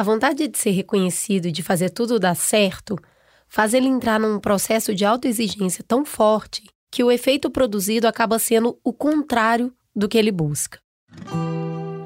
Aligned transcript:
A 0.00 0.02
vontade 0.02 0.48
de 0.48 0.56
ser 0.56 0.70
reconhecido 0.70 1.44
e 1.44 1.52
de 1.52 1.62
fazer 1.62 1.90
tudo 1.90 2.18
dar 2.18 2.34
certo 2.34 2.98
faz 3.46 3.74
ele 3.74 3.86
entrar 3.86 4.18
num 4.18 4.40
processo 4.40 4.94
de 4.94 5.04
autoexigência 5.04 5.84
tão 5.86 6.06
forte 6.06 6.62
que 6.90 7.04
o 7.04 7.12
efeito 7.12 7.50
produzido 7.50 8.08
acaba 8.08 8.38
sendo 8.38 8.78
o 8.82 8.94
contrário 8.94 9.70
do 9.94 10.08
que 10.08 10.16
ele 10.16 10.32
busca. 10.32 10.78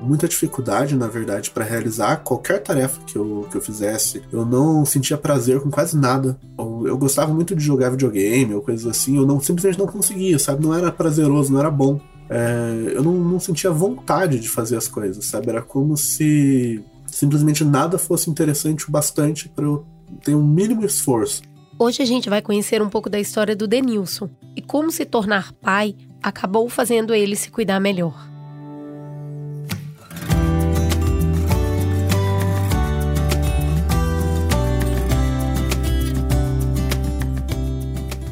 Muita 0.03 0.27
dificuldade, 0.27 0.97
na 0.97 1.07
verdade, 1.07 1.53
para 1.53 1.63
realizar 1.63 2.17
qualquer 2.17 2.65
tarefa 2.65 3.01
que 3.07 3.15
eu, 3.15 3.47
que 3.49 3.57
eu 3.57 3.61
fizesse. 3.61 4.25
Eu 4.33 4.45
não 4.45 4.85
sentia 4.85 5.17
prazer 5.17 5.61
com 5.61 5.71
quase 5.71 5.97
nada. 5.97 6.37
Eu 6.59 6.99
gostava 6.99 7.33
muito 7.33 7.55
de 7.55 7.63
jogar 7.63 7.91
videogame 7.91 8.57
ou 8.57 8.61
coisas 8.61 8.89
assim. 8.89 9.17
Eu 9.17 9.25
não 9.25 9.39
simplesmente 9.39 9.79
não 9.79 9.87
conseguia, 9.87 10.41
sabe? 10.41 10.65
Não 10.65 10.75
era 10.75 10.91
prazeroso, 10.91 11.53
não 11.53 11.61
era 11.61 11.71
bom. 11.71 12.01
É, 12.29 12.93
eu 12.93 13.05
não, 13.05 13.13
não 13.13 13.39
sentia 13.39 13.71
vontade 13.71 14.41
de 14.41 14.49
fazer 14.49 14.77
as 14.77 14.89
coisas, 14.89 15.25
sabe? 15.27 15.49
Era 15.49 15.63
como 15.63 15.97
se 15.97 16.85
simplesmente 17.15 17.65
nada 17.65 17.97
fosse 17.97 18.29
interessante 18.29 18.89
o 18.89 18.91
bastante 18.91 19.49
para 19.49 19.65
eu 19.65 19.87
ter 20.25 20.35
um 20.35 20.45
mínimo 20.45 20.85
esforço. 20.85 21.43
Hoje 21.79 22.03
a 22.03 22.05
gente 22.05 22.29
vai 22.29 22.43
conhecer 22.43 22.83
um 22.83 22.89
pouco 22.89 23.09
da 23.09 23.21
história 23.21 23.55
do 23.55 23.69
Denilson 23.69 24.29
e 24.57 24.61
como 24.61 24.91
se 24.91 25.05
tornar 25.05 25.53
pai 25.53 25.95
acabou 26.21 26.69
fazendo 26.69 27.15
ele 27.15 27.37
se 27.37 27.51
cuidar 27.51 27.79
melhor. 27.79 28.29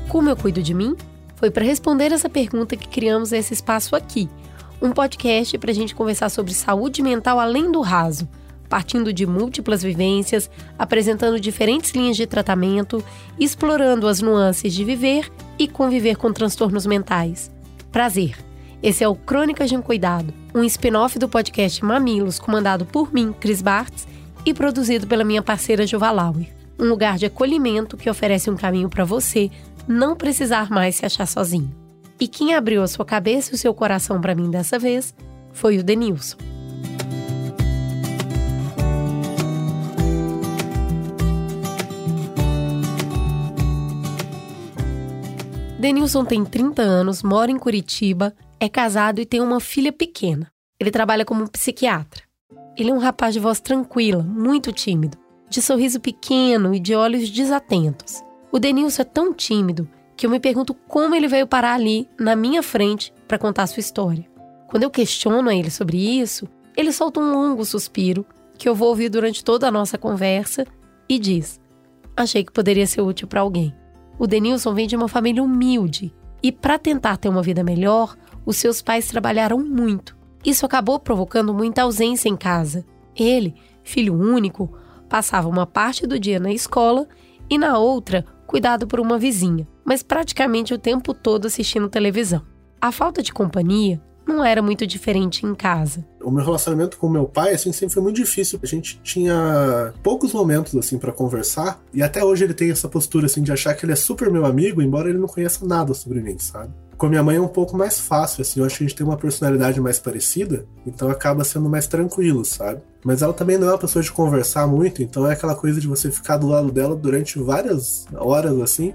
Como 0.08 0.28
eu 0.28 0.36
cuido 0.36 0.60
de 0.62 0.74
mim? 0.74 0.96
Foi 1.36 1.50
para 1.50 1.64
responder 1.64 2.12
essa 2.12 2.28
pergunta 2.28 2.76
que 2.76 2.88
criamos 2.88 3.32
esse 3.32 3.54
espaço 3.54 3.94
aqui, 3.96 4.28
um 4.80 4.90
podcast 4.90 5.56
para 5.58 5.70
a 5.70 5.74
gente 5.74 5.94
conversar 5.94 6.28
sobre 6.28 6.52
saúde 6.52 7.00
mental 7.00 7.38
além 7.38 7.70
do 7.70 7.80
raso 7.80 8.28
partindo 8.72 9.12
de 9.12 9.26
múltiplas 9.26 9.82
vivências, 9.82 10.50
apresentando 10.78 11.38
diferentes 11.38 11.90
linhas 11.90 12.16
de 12.16 12.26
tratamento, 12.26 13.04
explorando 13.38 14.08
as 14.08 14.22
nuances 14.22 14.72
de 14.72 14.82
viver 14.82 15.30
e 15.58 15.68
conviver 15.68 16.16
com 16.16 16.32
transtornos 16.32 16.86
mentais. 16.86 17.50
Prazer! 17.90 18.34
Esse 18.82 19.04
é 19.04 19.08
o 19.08 19.14
Crônicas 19.14 19.68
de 19.68 19.76
um 19.76 19.82
Cuidado, 19.82 20.32
um 20.54 20.64
spin-off 20.64 21.18
do 21.18 21.28
podcast 21.28 21.84
Mamilos, 21.84 22.38
comandado 22.38 22.86
por 22.86 23.12
mim, 23.12 23.34
Cris 23.38 23.60
Bartz, 23.60 24.08
e 24.42 24.54
produzido 24.54 25.06
pela 25.06 25.22
minha 25.22 25.42
parceira 25.42 25.86
Juvalauer. 25.86 26.48
Um 26.78 26.88
lugar 26.88 27.18
de 27.18 27.26
acolhimento 27.26 27.98
que 27.98 28.08
oferece 28.08 28.48
um 28.48 28.56
caminho 28.56 28.88
para 28.88 29.04
você 29.04 29.50
não 29.86 30.16
precisar 30.16 30.70
mais 30.70 30.96
se 30.96 31.04
achar 31.04 31.26
sozinho. 31.26 31.70
E 32.18 32.26
quem 32.26 32.54
abriu 32.54 32.82
a 32.82 32.88
sua 32.88 33.04
cabeça 33.04 33.52
e 33.52 33.54
o 33.54 33.58
seu 33.58 33.74
coração 33.74 34.18
para 34.18 34.34
mim 34.34 34.50
dessa 34.50 34.78
vez 34.78 35.14
foi 35.52 35.76
o 35.76 35.84
Denilson. 35.84 36.51
Denilson 45.82 46.24
tem 46.24 46.44
30 46.44 46.80
anos, 46.80 47.24
mora 47.24 47.50
em 47.50 47.58
Curitiba, 47.58 48.32
é 48.60 48.68
casado 48.68 49.20
e 49.20 49.26
tem 49.26 49.40
uma 49.40 49.58
filha 49.58 49.92
pequena. 49.92 50.48
Ele 50.78 50.92
trabalha 50.92 51.24
como 51.24 51.50
psiquiatra. 51.50 52.22
Ele 52.78 52.90
é 52.90 52.94
um 52.94 52.98
rapaz 52.98 53.34
de 53.34 53.40
voz 53.40 53.60
tranquila, 53.60 54.22
muito 54.22 54.70
tímido, 54.70 55.18
de 55.50 55.60
sorriso 55.60 55.98
pequeno 55.98 56.72
e 56.72 56.78
de 56.78 56.94
olhos 56.94 57.28
desatentos. 57.28 58.22
O 58.52 58.60
Denilson 58.60 59.02
é 59.02 59.04
tão 59.04 59.34
tímido 59.34 59.88
que 60.16 60.24
eu 60.24 60.30
me 60.30 60.38
pergunto 60.38 60.72
como 60.72 61.16
ele 61.16 61.26
veio 61.26 61.48
parar 61.48 61.74
ali, 61.74 62.08
na 62.16 62.36
minha 62.36 62.62
frente, 62.62 63.12
para 63.26 63.36
contar 63.36 63.66
sua 63.66 63.80
história. 63.80 64.24
Quando 64.68 64.84
eu 64.84 64.90
questiono 64.90 65.48
a 65.48 65.54
ele 65.56 65.68
sobre 65.68 65.98
isso, 65.98 66.46
ele 66.76 66.92
solta 66.92 67.18
um 67.18 67.32
longo 67.32 67.64
suspiro 67.64 68.24
que 68.56 68.68
eu 68.68 68.74
vou 68.76 68.90
ouvir 68.90 69.08
durante 69.08 69.42
toda 69.42 69.66
a 69.66 69.72
nossa 69.72 69.98
conversa 69.98 70.64
e 71.08 71.18
diz: 71.18 71.60
Achei 72.16 72.44
que 72.44 72.52
poderia 72.52 72.86
ser 72.86 73.00
útil 73.00 73.26
para 73.26 73.40
alguém. 73.40 73.74
O 74.18 74.26
Denilson 74.26 74.74
vem 74.74 74.86
de 74.86 74.96
uma 74.96 75.08
família 75.08 75.42
humilde 75.42 76.14
e, 76.42 76.50
para 76.50 76.78
tentar 76.78 77.16
ter 77.16 77.28
uma 77.28 77.42
vida 77.42 77.62
melhor, 77.62 78.16
os 78.44 78.56
seus 78.56 78.82
pais 78.82 79.08
trabalharam 79.08 79.58
muito. 79.58 80.16
Isso 80.44 80.66
acabou 80.66 80.98
provocando 80.98 81.54
muita 81.54 81.82
ausência 81.82 82.28
em 82.28 82.36
casa. 82.36 82.84
Ele, 83.14 83.54
filho 83.82 84.14
único, 84.14 84.72
passava 85.08 85.48
uma 85.48 85.66
parte 85.66 86.06
do 86.06 86.18
dia 86.18 86.40
na 86.40 86.52
escola 86.52 87.06
e 87.48 87.58
na 87.58 87.78
outra 87.78 88.24
cuidado 88.46 88.86
por 88.86 89.00
uma 89.00 89.18
vizinha, 89.18 89.66
mas 89.84 90.02
praticamente 90.02 90.74
o 90.74 90.78
tempo 90.78 91.14
todo 91.14 91.46
assistindo 91.46 91.88
televisão. 91.88 92.42
A 92.80 92.92
falta 92.92 93.22
de 93.22 93.32
companhia 93.32 94.02
não 94.26 94.44
era 94.44 94.62
muito 94.62 94.86
diferente 94.86 95.44
em 95.44 95.54
casa. 95.54 96.04
O 96.22 96.30
meu 96.30 96.44
relacionamento 96.44 96.96
com 96.96 97.08
meu 97.08 97.26
pai 97.26 97.54
assim 97.54 97.72
sempre 97.72 97.94
foi 97.94 98.02
muito 98.02 98.16
difícil. 98.16 98.58
A 98.62 98.66
gente 98.66 99.00
tinha 99.02 99.92
poucos 100.02 100.32
momentos 100.32 100.74
assim 100.76 100.98
para 100.98 101.12
conversar 101.12 101.80
e 101.92 102.02
até 102.02 102.24
hoje 102.24 102.44
ele 102.44 102.54
tem 102.54 102.70
essa 102.70 102.88
postura 102.88 103.26
assim 103.26 103.42
de 103.42 103.52
achar 103.52 103.74
que 103.74 103.84
ele 103.84 103.92
é 103.92 103.96
super 103.96 104.30
meu 104.30 104.46
amigo, 104.46 104.80
embora 104.80 105.08
ele 105.08 105.18
não 105.18 105.28
conheça 105.28 105.66
nada 105.66 105.92
sobre 105.94 106.20
mim, 106.20 106.38
sabe? 106.38 106.72
Com 106.96 107.06
a 107.06 107.08
minha 107.08 107.22
mãe 107.22 107.36
é 107.36 107.40
um 107.40 107.48
pouco 107.48 107.76
mais 107.76 107.98
fácil, 107.98 108.42
assim, 108.42 108.60
eu 108.60 108.66
acho 108.66 108.78
que 108.78 108.84
a 108.84 108.86
gente 108.86 108.96
tem 108.96 109.04
uma 109.04 109.16
personalidade 109.16 109.80
mais 109.80 109.98
parecida, 109.98 110.64
então 110.86 111.10
acaba 111.10 111.42
sendo 111.42 111.68
mais 111.68 111.88
tranquilo, 111.88 112.44
sabe? 112.44 112.80
Mas 113.04 113.22
ela 113.22 113.32
também 113.32 113.58
não 113.58 113.66
é 113.66 113.72
uma 113.72 113.78
pessoa 113.78 114.04
de 114.04 114.12
conversar 114.12 114.68
muito, 114.68 115.02
então 115.02 115.26
é 115.26 115.32
aquela 115.32 115.56
coisa 115.56 115.80
de 115.80 115.88
você 115.88 116.12
ficar 116.12 116.36
do 116.36 116.46
lado 116.46 116.70
dela 116.70 116.94
durante 116.94 117.40
várias 117.40 118.06
horas 118.14 118.56
assim, 118.60 118.94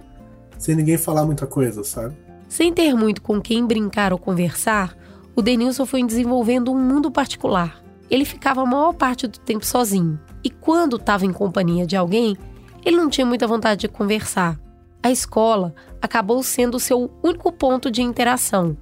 sem 0.58 0.74
ninguém 0.74 0.98
falar 0.98 1.26
muita 1.26 1.46
coisa, 1.46 1.84
sabe? 1.84 2.16
Sem 2.48 2.72
ter 2.74 2.94
muito 2.94 3.22
com 3.22 3.42
quem 3.42 3.66
brincar 3.68 4.14
ou 4.14 4.20
conversar, 4.20 4.96
o 5.38 5.42
Denilson 5.44 5.86
foi 5.86 6.03
desenvolvendo 6.03 6.72
um 6.72 6.84
mundo 6.84 7.12
particular. 7.12 7.80
Ele 8.09 8.25
ficava 8.25 8.64
a 8.64 8.66
maior 8.66 8.92
parte 8.92 9.28
do 9.28 9.38
tempo 9.38 9.64
sozinho. 9.64 10.20
E 10.44 10.50
quando 10.50 10.96
estava 10.96 11.28
em 11.28 11.31
companhia 11.31 11.86
de 11.86 11.96
alguém, 11.96 12.36
ele 12.84 12.98
não 12.98 13.08
tinha 13.08 13.24
muita 13.24 13.46
vontade 13.46 13.81
de 13.81 13.88
conversar. 13.88 14.59
A 15.03 15.12
escola 15.12 15.76
acabou 16.02 16.42
sendo 16.42 16.78
o 16.78 16.80
seu 16.80 17.12
único 17.24 17.52
ponto 17.52 17.92
de 17.92 18.02
interação, 18.02 18.76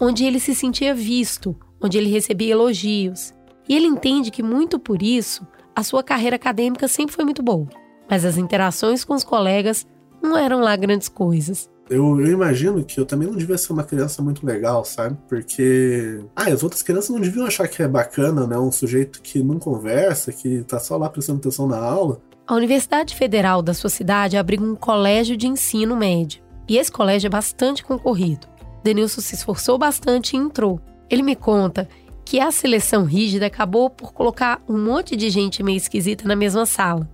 onde 0.00 0.24
ele 0.24 0.40
se 0.40 0.54
sentia 0.54 0.94
visto, 0.94 1.54
onde 1.82 1.98
ele 1.98 2.08
recebia 2.08 2.52
elogios. 2.52 3.34
E 3.68 3.76
ele 3.76 3.86
entende 3.86 4.30
que, 4.30 4.42
muito 4.42 4.78
por 4.78 5.02
isso, 5.02 5.46
a 5.76 5.82
sua 5.82 6.02
carreira 6.02 6.36
acadêmica 6.36 6.88
sempre 6.88 7.14
foi 7.14 7.26
muito 7.26 7.42
boa. 7.42 7.68
Mas 8.08 8.24
as 8.24 8.38
interações 8.38 9.04
com 9.04 9.12
os 9.12 9.22
colegas 9.22 9.86
não 10.22 10.34
eram 10.34 10.60
lá 10.60 10.74
grandes 10.76 11.10
coisas 11.10 11.68
eu, 11.90 12.20
eu, 12.20 12.28
imagino 12.28 12.84
que 12.84 13.00
eu 13.00 13.04
também 13.04 13.26
não 13.26 13.36
devia 13.36 13.58
ser 13.58 13.72
uma 13.72 13.82
criança 13.82 14.22
muito 14.22 14.46
legal, 14.46 14.84
sabe? 14.84 15.18
Porque. 15.28 16.20
Ah, 16.36 16.44
as 16.44 16.62
outras 16.62 16.82
crianças 16.82 17.10
não 17.10 17.20
deviam 17.20 17.44
achar 17.44 17.66
que 17.66 17.82
é 17.82 17.88
bacana, 17.88 18.46
né? 18.46 18.56
Um 18.56 18.70
sujeito 18.70 19.20
que 19.20 19.42
não 19.42 19.58
conversa, 19.58 20.32
que 20.32 20.62
tá 20.62 20.78
só 20.78 20.96
lá 20.96 21.10
prestando 21.10 21.40
atenção 21.40 21.66
na 21.66 21.78
aula. 21.78 22.22
A 22.46 22.54
Universidade 22.54 23.16
Federal 23.16 23.60
da 23.60 23.74
sua 23.74 23.90
cidade 23.90 24.36
abriga 24.36 24.62
um 24.62 24.76
colégio 24.76 25.36
de 25.36 25.48
ensino 25.48 25.96
médio. 25.96 26.42
E 26.68 26.78
esse 26.78 26.90
colégio 26.90 27.26
é 27.26 27.30
bastante 27.30 27.84
concorrido. 27.84 28.46
Denilson 28.84 29.20
se 29.20 29.34
esforçou 29.34 29.76
bastante 29.76 30.36
e 30.36 30.38
entrou. 30.38 30.80
Ele 31.10 31.22
me 31.22 31.34
conta 31.34 31.88
que 32.24 32.38
a 32.38 32.52
seleção 32.52 33.04
rígida 33.04 33.46
acabou 33.46 33.90
por 33.90 34.12
colocar 34.12 34.62
um 34.68 34.78
monte 34.78 35.16
de 35.16 35.28
gente 35.28 35.62
meio 35.64 35.76
esquisita 35.76 36.28
na 36.28 36.36
mesma 36.36 36.64
sala. 36.64 37.10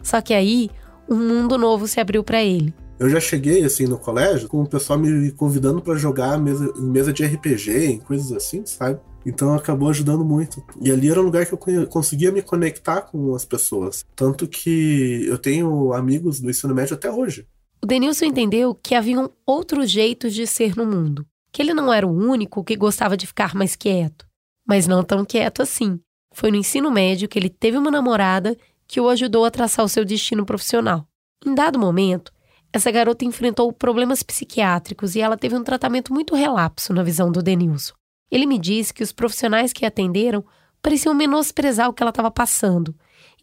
Só 0.00 0.20
que 0.20 0.32
aí, 0.32 0.70
um 1.08 1.16
mundo 1.16 1.58
novo 1.58 1.88
se 1.88 1.98
abriu 1.98 2.22
para 2.22 2.42
ele. 2.42 2.72
Eu 3.02 3.08
já 3.08 3.18
cheguei 3.18 3.64
assim 3.64 3.84
no 3.88 3.98
colégio 3.98 4.48
com 4.48 4.62
o 4.62 4.66
pessoal 4.66 4.96
me 4.96 5.32
convidando 5.32 5.82
para 5.82 5.96
jogar 5.96 6.38
mesa, 6.38 6.72
mesa 6.76 7.12
de 7.12 7.24
RPG, 7.24 7.86
em 7.86 7.98
coisas 7.98 8.30
assim, 8.30 8.64
sabe? 8.64 9.00
Então 9.26 9.52
acabou 9.54 9.88
ajudando 9.88 10.24
muito. 10.24 10.62
E 10.80 10.88
ali 10.88 11.10
era 11.10 11.20
um 11.20 11.24
lugar 11.24 11.44
que 11.44 11.52
eu 11.52 11.86
conseguia 11.88 12.30
me 12.30 12.40
conectar 12.42 13.00
com 13.00 13.34
as 13.34 13.44
pessoas. 13.44 14.06
Tanto 14.14 14.46
que 14.46 15.26
eu 15.26 15.36
tenho 15.36 15.92
amigos 15.92 16.38
do 16.38 16.48
ensino 16.48 16.72
médio 16.72 16.94
até 16.94 17.10
hoje. 17.10 17.44
O 17.82 17.86
Denilson 17.86 18.26
entendeu 18.26 18.72
que 18.72 18.94
haviam 18.94 19.32
outros 19.44 19.90
jeitos 19.90 20.32
de 20.32 20.46
ser 20.46 20.76
no 20.76 20.86
mundo. 20.86 21.26
Que 21.50 21.60
ele 21.60 21.74
não 21.74 21.92
era 21.92 22.06
o 22.06 22.16
único 22.16 22.62
que 22.62 22.76
gostava 22.76 23.16
de 23.16 23.26
ficar 23.26 23.52
mais 23.52 23.74
quieto. 23.74 24.24
Mas 24.64 24.86
não 24.86 25.02
tão 25.02 25.24
quieto 25.24 25.60
assim. 25.60 25.98
Foi 26.32 26.52
no 26.52 26.56
ensino 26.56 26.88
médio 26.88 27.28
que 27.28 27.36
ele 27.36 27.50
teve 27.50 27.76
uma 27.76 27.90
namorada 27.90 28.56
que 28.86 29.00
o 29.00 29.08
ajudou 29.08 29.44
a 29.44 29.50
traçar 29.50 29.84
o 29.84 29.88
seu 29.88 30.04
destino 30.04 30.46
profissional. 30.46 31.04
Em 31.44 31.52
dado 31.52 31.80
momento, 31.80 32.32
essa 32.72 32.90
garota 32.90 33.24
enfrentou 33.24 33.72
problemas 33.72 34.22
psiquiátricos 34.22 35.14
e 35.14 35.20
ela 35.20 35.36
teve 35.36 35.54
um 35.54 35.62
tratamento 35.62 36.12
muito 36.12 36.34
relapso 36.34 36.92
na 36.92 37.02
visão 37.02 37.30
do 37.30 37.42
Denilson. 37.42 37.92
Ele 38.30 38.46
me 38.46 38.58
disse 38.58 38.94
que 38.94 39.02
os 39.02 39.12
profissionais 39.12 39.72
que 39.72 39.84
a 39.84 39.88
atenderam 39.88 40.42
pareciam 40.80 41.14
menosprezar 41.14 41.88
o 41.88 41.92
que 41.92 42.02
ela 42.02 42.10
estava 42.10 42.30
passando 42.30 42.94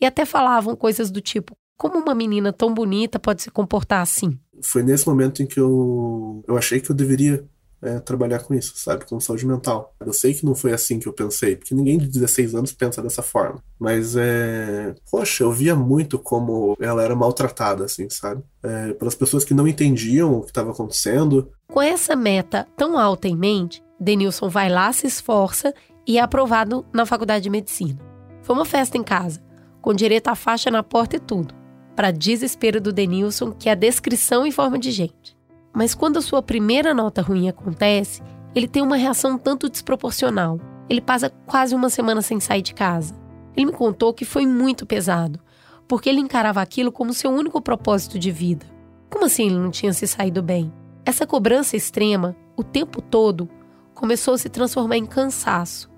e 0.01 0.05
até 0.05 0.25
falavam 0.25 0.75
coisas 0.75 1.11
do 1.11 1.21
tipo: 1.21 1.55
como 1.77 1.99
uma 1.99 2.15
menina 2.15 2.51
tão 2.51 2.73
bonita 2.73 3.19
pode 3.19 3.43
se 3.43 3.51
comportar 3.51 4.01
assim? 4.01 4.37
Foi 4.63 4.81
nesse 4.81 5.07
momento 5.07 5.43
em 5.43 5.45
que 5.45 5.59
eu, 5.59 6.43
eu 6.47 6.57
achei 6.57 6.79
que 6.81 6.91
eu 6.91 6.95
deveria 6.95 7.47
é, 7.81 7.99
trabalhar 7.99 8.39
com 8.39 8.53
isso, 8.53 8.73
sabe? 8.75 9.05
Com 9.05 9.19
saúde 9.19 9.45
mental. 9.45 9.93
Eu 9.99 10.13
sei 10.13 10.33
que 10.33 10.45
não 10.45 10.55
foi 10.55 10.73
assim 10.73 10.99
que 10.99 11.07
eu 11.07 11.13
pensei, 11.13 11.55
porque 11.55 11.73
ninguém 11.73 11.97
de 11.97 12.07
16 12.07 12.55
anos 12.55 12.71
pensa 12.71 13.01
dessa 13.01 13.21
forma. 13.21 13.61
Mas 13.79 14.15
é. 14.15 14.95
Poxa, 15.09 15.43
eu 15.43 15.51
via 15.51 15.75
muito 15.75 16.19
como 16.19 16.75
ela 16.79 17.03
era 17.03 17.15
maltratada, 17.15 17.85
assim, 17.85 18.09
sabe? 18.09 18.43
É, 18.61 18.93
pelas 18.93 19.15
pessoas 19.15 19.43
que 19.43 19.53
não 19.53 19.67
entendiam 19.67 20.33
o 20.33 20.41
que 20.41 20.51
estava 20.51 20.71
acontecendo. 20.71 21.51
Com 21.67 21.81
essa 21.81 22.15
meta 22.15 22.67
tão 22.75 22.97
alta 22.97 23.27
em 23.27 23.35
mente, 23.35 23.81
Denilson 23.99 24.49
vai 24.49 24.69
lá, 24.69 24.91
se 24.91 25.07
esforça 25.07 25.73
e 26.07 26.17
é 26.17 26.21
aprovado 26.21 26.85
na 26.93 27.05
faculdade 27.05 27.43
de 27.43 27.49
medicina. 27.49 27.99
Foi 28.41 28.55
uma 28.55 28.65
festa 28.65 28.97
em 28.97 29.03
casa, 29.03 29.41
com 29.81 29.93
direito 29.93 30.27
à 30.27 30.35
faixa 30.35 30.71
na 30.71 30.81
porta 30.81 31.17
e 31.17 31.19
tudo, 31.19 31.53
para 31.95 32.11
desespero 32.11 32.81
do 32.81 32.91
Denilson, 32.91 33.51
que 33.51 33.69
é 33.69 33.73
a 33.73 33.75
descrição 33.75 34.45
em 34.45 34.51
forma 34.51 34.79
de 34.79 34.91
gente. 34.91 35.38
Mas 35.79 35.95
quando 35.95 36.17
a 36.17 36.21
sua 36.21 36.43
primeira 36.43 36.93
nota 36.93 37.21
ruim 37.21 37.47
acontece, 37.47 38.21
ele 38.53 38.67
tem 38.67 38.83
uma 38.83 38.97
reação 38.97 39.37
tanto 39.37 39.69
desproporcional. 39.69 40.59
Ele 40.89 40.99
passa 40.99 41.29
quase 41.45 41.73
uma 41.73 41.89
semana 41.89 42.21
sem 42.21 42.37
sair 42.37 42.61
de 42.61 42.73
casa. 42.73 43.15
Ele 43.55 43.67
me 43.67 43.71
contou 43.71 44.13
que 44.13 44.25
foi 44.25 44.45
muito 44.45 44.85
pesado, 44.85 45.39
porque 45.87 46.09
ele 46.09 46.19
encarava 46.19 46.61
aquilo 46.61 46.91
como 46.91 47.13
seu 47.13 47.31
único 47.31 47.61
propósito 47.61 48.19
de 48.19 48.29
vida. 48.29 48.65
Como 49.09 49.23
assim 49.23 49.45
ele 49.45 49.55
não 49.57 49.71
tinha 49.71 49.93
se 49.93 50.05
saído 50.05 50.43
bem? 50.43 50.69
Essa 51.05 51.25
cobrança 51.25 51.77
extrema, 51.77 52.35
o 52.57 52.63
tempo 52.63 53.01
todo, 53.01 53.47
começou 53.95 54.33
a 54.33 54.37
se 54.37 54.49
transformar 54.49 54.97
em 54.97 55.05
cansaço. 55.05 55.89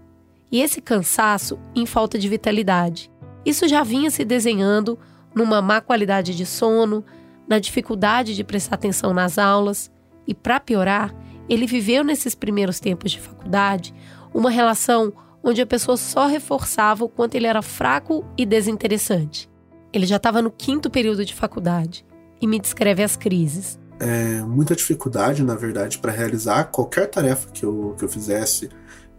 E 0.52 0.62
esse 0.62 0.80
cansaço 0.80 1.58
em 1.74 1.88
falta 1.88 2.20
de 2.20 2.30
vitalidade. 2.30 3.12
Isso 3.44 3.68
já 3.68 3.82
vinha 3.82 4.12
se 4.12 4.24
desenhando 4.24 5.00
numa 5.34 5.60
má 5.60 5.82
qualidade 5.82 6.36
de 6.36 6.46
sono, 6.46 7.04
na 7.52 7.60
dificuldade 7.60 8.34
de 8.34 8.46
prestar 8.46 8.76
atenção 8.76 9.14
nas 9.14 9.38
aulas, 9.38 9.92
e 10.26 10.34
para 10.34 10.58
piorar, 10.58 11.14
ele 11.50 11.68
viveu 11.68 12.02
nesses 12.02 12.34
primeiros 12.34 12.80
tempos 12.80 13.12
de 13.12 13.20
faculdade 13.20 13.94
uma 14.34 14.50
relação 14.50 15.12
onde 15.44 15.62
a 15.62 15.66
pessoa 15.66 15.98
só 15.98 16.28
reforçava 16.28 17.04
o 17.04 17.10
quanto 17.10 17.36
ele 17.36 17.48
era 17.48 17.62
fraco 17.62 18.24
e 18.38 18.46
desinteressante. 18.46 19.50
Ele 19.92 20.06
já 20.06 20.16
estava 20.16 20.42
no 20.42 20.50
quinto 20.50 20.90
período 20.90 21.26
de 21.26 21.36
faculdade 21.36 22.06
e 22.40 22.48
me 22.48 22.58
descreve 22.58 23.04
as 23.04 23.18
crises. 23.18 23.78
É, 24.00 24.42
muita 24.44 24.74
dificuldade, 24.74 25.44
na 25.44 25.56
verdade, 25.56 25.98
para 25.98 26.14
realizar 26.14 26.64
qualquer 26.72 27.08
tarefa 27.08 27.50
que 27.52 27.66
eu, 27.66 27.96
que 27.98 28.06
eu 28.06 28.10
fizesse. 28.10 28.70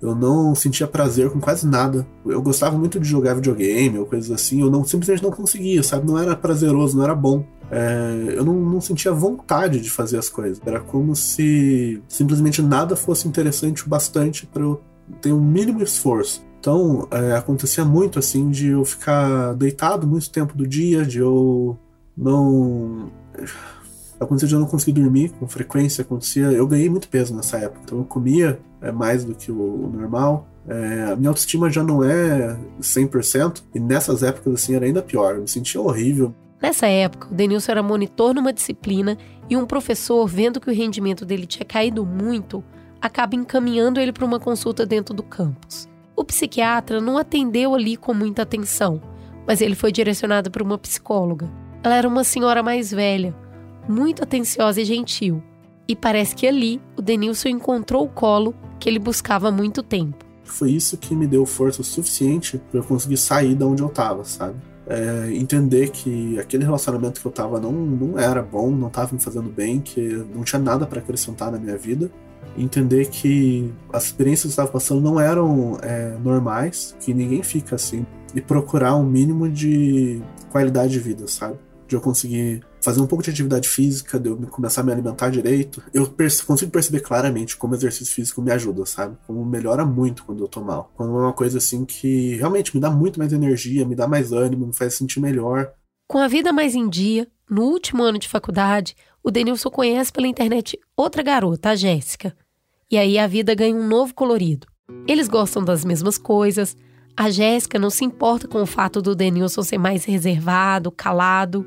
Eu 0.03 0.17
não 0.17 0.53
sentia 0.53 0.89
prazer 0.89 1.31
com 1.31 1.41
quase 1.41 1.65
nada. 1.65 2.05
Eu 2.27 2.43
gostava 2.43 2.77
muito 2.77 2.99
de 2.99 3.09
jogar 3.09 3.35
videogame 3.35 4.01
ou 4.01 4.05
coisas 4.05 4.33
assim. 4.33 4.61
Eu 4.61 4.69
não 4.69 4.85
simplesmente 4.85 5.23
não 5.23 5.31
conseguia, 5.31 5.81
sabe? 5.85 6.05
Não 6.05 6.19
era 6.19 6.35
prazeroso, 6.35 6.97
não 6.97 7.05
era 7.05 7.15
bom. 7.15 7.45
É, 7.71 8.35
eu 8.37 8.45
não, 8.45 8.55
não, 8.55 8.81
sentia 8.81 9.13
vontade 9.13 9.81
de 9.81 9.89
fazer 9.89 10.19
as 10.19 10.29
coisas. 10.29 10.61
Era 10.67 10.81
como 10.81 11.15
se 11.15 12.03
simplesmente 12.09 12.61
nada 12.61 12.97
fosse 12.97 13.29
interessante 13.29 13.87
o 13.87 13.89
bastante 13.89 14.45
para 14.45 14.65
eu 14.65 14.83
ter 15.21 15.33
um 15.33 15.41
mínimo 15.41 15.81
esforço. 15.81 16.45
Então, 16.59 17.07
é, 17.11 17.37
acontecia 17.37 17.85
muito 17.85 18.19
assim 18.19 18.51
de 18.51 18.69
eu 18.69 18.85
ficar 18.85 19.55
deitado 19.55 20.05
muito 20.05 20.29
tempo 20.31 20.57
do 20.57 20.67
dia, 20.67 21.07
de 21.07 21.19
eu 21.19 21.79
não. 22.17 23.09
Acontecia 24.19 24.49
de 24.49 24.55
eu 24.55 24.61
não 24.61 24.67
conseguir 24.67 25.01
dormir 25.01 25.31
com 25.31 25.47
frequência, 25.47 26.03
acontecia. 26.03 26.53
Eu 26.53 26.67
ganhei 26.67 26.91
muito 26.91 27.09
peso 27.09 27.35
nessa 27.35 27.57
época, 27.57 27.81
então 27.85 27.99
eu 27.99 28.05
comia 28.05 28.59
é, 28.83 28.93
mais 28.93 29.25
do 29.25 29.35
que 29.35 29.51
o, 29.51 29.91
normal. 29.93 30.47
É, 30.69 31.13
a 31.13 31.17
minha 31.17 31.31
autoestima 31.31 31.71
já 31.71 31.83
não 31.83 32.05
é 32.05 32.57
100%, 32.81 33.63
e 33.75 33.81
nessas 33.81 34.23
épocas 34.23 34.55
assim 34.55 34.75
era 34.75 34.87
ainda 34.87 35.03
pior. 35.03 35.37
Eu 35.37 35.43
me 35.43 35.49
sentia 35.49 35.81
horrível. 35.81 36.35
Nessa 36.61 36.87
época, 36.87 37.29
o 37.31 37.35
Denilson 37.35 37.73
era 37.73 37.83
monitor 37.83 38.35
numa 38.35 38.53
disciplina 38.53 39.19
e 39.51 39.57
um 39.57 39.67
professor, 39.67 40.27
vendo 40.27 40.61
que 40.61 40.71
o 40.71 40.75
rendimento 40.75 41.25
dele 41.25 41.47
tinha 41.47 41.65
caído 41.65 42.07
muito, 42.07 42.63
acaba 43.01 43.35
encaminhando 43.35 43.99
ele 43.99 44.13
para 44.13 44.25
uma 44.25 44.39
consulta 44.39 44.87
dentro 44.87 45.13
do 45.13 45.25
campus. 45.25 45.89
O 46.15 46.25
psiquiatra 46.25 47.01
não 47.01 47.19
atendeu 47.19 47.75
ali 47.75 47.97
com 47.97 48.15
muita 48.15 48.43
atenção, 48.43 49.03
mas 49.45 49.61
ele 49.61 49.75
foi 49.75 49.91
direcionado 49.91 50.51
para 50.51 50.63
uma 50.63 50.79
psicóloga. 50.79 51.51
Ela 51.83 51.97
era 51.97 52.07
uma 52.07 52.23
senhora 52.23 52.63
mais 52.63 52.93
velha, 52.93 53.35
muito 53.89 54.23
atenciosa 54.23 54.81
e 54.81 54.85
gentil. 54.85 55.43
E 55.89 55.97
parece 55.97 56.37
que 56.37 56.47
ali 56.47 56.81
o 56.97 57.03
Denilson 57.03 57.49
encontrou 57.49 58.05
o 58.05 58.09
colo 58.09 58.55
que 58.83 58.89
ele 58.89 58.99
buscava 58.99 59.47
há 59.47 59.53
muito 59.53 59.81
tempo. 59.81 60.25
Foi 60.43 60.73
isso 60.73 60.97
que 60.97 61.15
me 61.15 61.25
deu 61.25 61.47
força 61.47 61.85
suficiente 61.85 62.61
para 62.69 62.81
eu 62.81 62.85
conseguir 62.85 63.17
sair 63.17 63.55
da 63.55 63.65
onde 63.65 63.81
eu 63.81 63.87
estava, 63.87 64.25
sabe? 64.25 64.57
É, 64.89 65.33
entender 65.33 65.91
que 65.91 66.37
aquele 66.41 66.65
relacionamento 66.65 67.21
que 67.21 67.27
eu 67.27 67.31
tava 67.31 67.61
não, 67.61 67.71
não 67.71 68.19
era 68.19 68.43
bom, 68.43 68.73
não 68.73 68.91
tava 68.91 69.15
me 69.15 69.23
fazendo 69.23 69.49
bem, 69.49 69.81
que 69.81 70.01
não 70.35 70.43
tinha 70.43 70.61
nada 70.61 70.85
para 70.85 70.99
acrescentar 70.99 71.53
na 71.53 71.59
minha 71.59 71.79
vida 71.79 72.11
entender 72.59 73.09
que 73.09 73.73
as 73.91 74.07
experiências 74.07 74.43
que 74.43 74.49
eu 74.49 74.51
estava 74.51 74.69
passando 74.69 75.01
não 75.01 75.19
eram 75.19 75.79
é, 75.81 76.19
normais, 76.23 76.95
que 77.01 77.15
ninguém 77.15 77.43
fica 77.43 77.77
assim, 77.77 78.05
e 78.35 78.43
procurar 78.43 78.95
um 78.97 79.05
mínimo 79.05 79.49
de 79.49 80.21
qualidade 80.51 80.93
de 80.93 80.99
vida, 80.99 81.27
sabe? 81.29 81.57
De 81.87 81.95
eu 81.95 82.01
conseguir 82.01 82.63
fazer 82.83 83.01
um 83.01 83.07
pouco 83.07 83.23
de 83.23 83.31
atividade 83.31 83.69
física, 83.69 84.19
de 84.19 84.29
eu 84.29 84.37
começar 84.49 84.81
a 84.81 84.85
me 84.85 84.93
alimentar 84.93 85.31
direito. 85.31 85.83
Eu 85.95 86.07
perce 86.09 86.45
consigo 86.45 86.71
perceber 86.71 87.01
claramente 87.01 87.57
como 87.57 87.75
exercício 87.75 88.15
físico 88.15 88.43
me 88.43 88.51
ajuda, 88.51 88.85
sabe? 88.85 89.17
Como 89.27 89.45
melhora 89.45 89.85
muito 89.85 90.25
quando 90.25 90.43
eu 90.43 90.49
tô 90.49 90.61
mal. 90.61 90.93
Como 90.97 91.17
é 91.17 91.23
uma 91.23 91.33
coisa 91.33 91.59
assim 91.59 91.85
que 91.85 92.37
realmente 92.37 92.75
me 92.75 92.81
dá 92.81 92.91
muito 92.91 93.19
mais 93.19 93.33
energia, 93.33 93.87
me 93.87 93.95
dá 93.95 94.09
mais 94.09 94.33
ânimo, 94.33 94.67
me 94.67 94.75
faz 94.75 94.95
sentir 94.95 95.21
melhor. 95.21 95.73
Com 96.09 96.19
a 96.19 96.29
vida 96.29 96.53
mais 96.53 96.75
em 96.75 96.89
dia, 96.89 97.27
no 97.49 97.63
último 97.63 98.03
ano 98.03 98.19
de 98.19 98.29
faculdade, 98.29 98.97
o 99.23 99.31
Denilson 99.31 99.71
conhece 99.71 100.13
pela 100.13 100.27
internet 100.27 100.79
outra 100.97 101.23
garota, 101.23 101.71
a 101.71 101.77
Jéssica. 101.77 102.37
E 102.91 102.99
aí 102.99 103.19
a 103.19 103.27
vida 103.27 103.55
ganha 103.55 103.75
um 103.75 103.87
novo 103.87 104.13
colorido. 104.13 104.67
Eles 105.07 105.29
gostam 105.29 105.65
das 105.65 105.85
mesmas 105.85 106.19
coisas. 106.19 106.77
A 107.17 107.31
Jéssica 107.31 107.79
não 107.79 107.91
se 107.91 108.05
importa 108.05 108.49
com 108.49 108.61
o 108.61 108.67
fato 108.67 109.01
do 109.01 109.15
Denilson 109.15 109.63
ser 109.63 109.79
mais 109.79 110.05
reservado, 110.05 110.91
calado. 110.91 111.67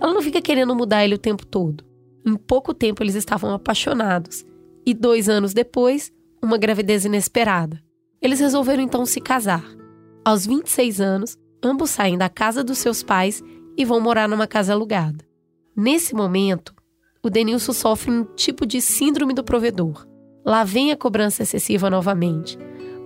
Ela 0.00 0.12
não 0.12 0.22
fica 0.22 0.40
querendo 0.40 0.74
mudar 0.74 1.04
ele 1.04 1.14
o 1.14 1.18
tempo 1.18 1.46
todo. 1.46 1.84
Em 2.26 2.36
pouco 2.36 2.72
tempo 2.72 3.02
eles 3.02 3.14
estavam 3.14 3.52
apaixonados. 3.52 4.44
E 4.86 4.92
dois 4.92 5.28
anos 5.28 5.54
depois, 5.54 6.12
uma 6.42 6.58
gravidez 6.58 7.04
inesperada. 7.04 7.82
Eles 8.20 8.40
resolveram 8.40 8.82
então 8.82 9.04
se 9.06 9.20
casar. 9.20 9.64
Aos 10.24 10.46
26 10.46 11.00
anos, 11.00 11.38
ambos 11.62 11.90
saem 11.90 12.16
da 12.16 12.28
casa 12.28 12.64
dos 12.64 12.78
seus 12.78 13.02
pais 13.02 13.42
e 13.76 13.84
vão 13.84 14.00
morar 14.00 14.28
numa 14.28 14.46
casa 14.46 14.72
alugada. 14.72 15.24
Nesse 15.76 16.14
momento, 16.14 16.74
o 17.22 17.30
Denilson 17.30 17.72
sofre 17.72 18.10
um 18.10 18.24
tipo 18.24 18.66
de 18.66 18.80
síndrome 18.80 19.34
do 19.34 19.42
provedor. 19.42 20.06
Lá 20.44 20.62
vem 20.62 20.92
a 20.92 20.96
cobrança 20.96 21.42
excessiva 21.42 21.88
novamente, 21.88 22.58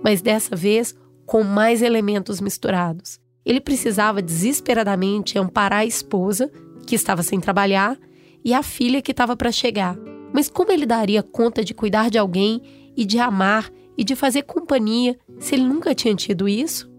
mas 0.03 0.21
dessa 0.21 0.55
vez 0.55 0.93
com 1.25 1.43
mais 1.43 1.81
elementos 1.81 2.41
misturados. 2.41 3.19
Ele 3.45 3.61
precisava 3.61 4.21
desesperadamente 4.21 5.37
amparar 5.37 5.79
a 5.79 5.85
esposa, 5.85 6.51
que 6.89 6.95
estava 6.95 7.21
sem 7.21 7.39
trabalhar, 7.39 7.95
e 8.43 8.51
a 8.51 8.63
filha 8.63 8.99
que 8.99 9.11
estava 9.11 9.37
para 9.37 9.51
chegar. 9.51 9.95
Mas 10.33 10.49
como 10.49 10.71
ele 10.71 10.87
daria 10.87 11.21
conta 11.21 11.63
de 11.63 11.71
cuidar 11.71 12.09
de 12.09 12.17
alguém 12.17 12.63
e 12.97 13.05
de 13.05 13.19
amar 13.19 13.69
e 13.95 14.03
de 14.03 14.15
fazer 14.15 14.41
companhia 14.41 15.15
se 15.37 15.53
ele 15.53 15.65
nunca 15.65 15.93
tinha 15.93 16.15
tido 16.15 16.49
isso? 16.49 16.89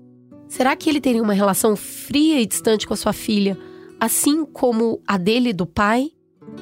Será 0.47 0.77
que 0.77 0.89
ele 0.89 1.01
teria 1.01 1.21
uma 1.21 1.33
relação 1.33 1.75
fria 1.75 2.41
e 2.41 2.47
distante 2.47 2.87
com 2.87 2.95
a 2.95 2.97
sua 2.97 3.13
filha, 3.13 3.59
assim 3.99 4.45
como 4.45 5.03
a 5.05 5.17
dele 5.17 5.53
do 5.53 5.67
pai? 5.67 6.13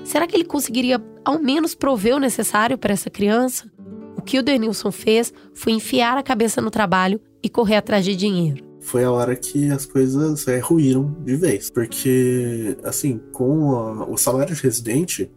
Será 0.04 0.26
que 0.26 0.34
ele 0.34 0.44
conseguiria 0.44 0.98
ao 1.22 1.38
menos 1.38 1.74
prover 1.74 2.16
o 2.16 2.20
necessário 2.20 2.78
para 2.78 2.94
essa 2.94 3.10
criança? 3.10 3.70
O 4.16 4.22
que 4.22 4.38
o 4.38 4.42
Denilson 4.42 4.90
fez 4.90 5.34
foi 5.52 5.72
enfiar 5.74 6.16
a 6.16 6.22
cabeça 6.22 6.62
no 6.62 6.70
trabalho 6.70 7.20
e 7.42 7.48
correr 7.50 7.76
atrás 7.76 8.06
de 8.06 8.16
dinheiro. 8.16 8.67
Foi 8.88 9.04
a 9.04 9.10
hora 9.10 9.36
que 9.36 9.70
as 9.70 9.84
coisas 9.84 10.48
é, 10.48 10.58
ruíram 10.60 11.14
de 11.22 11.36
vez. 11.36 11.68
Porque, 11.68 12.74
assim, 12.82 13.20
com 13.32 13.72
a, 13.72 14.08
o 14.08 14.16
salário 14.16 14.54
de 14.54 14.62
residente, 14.62 15.30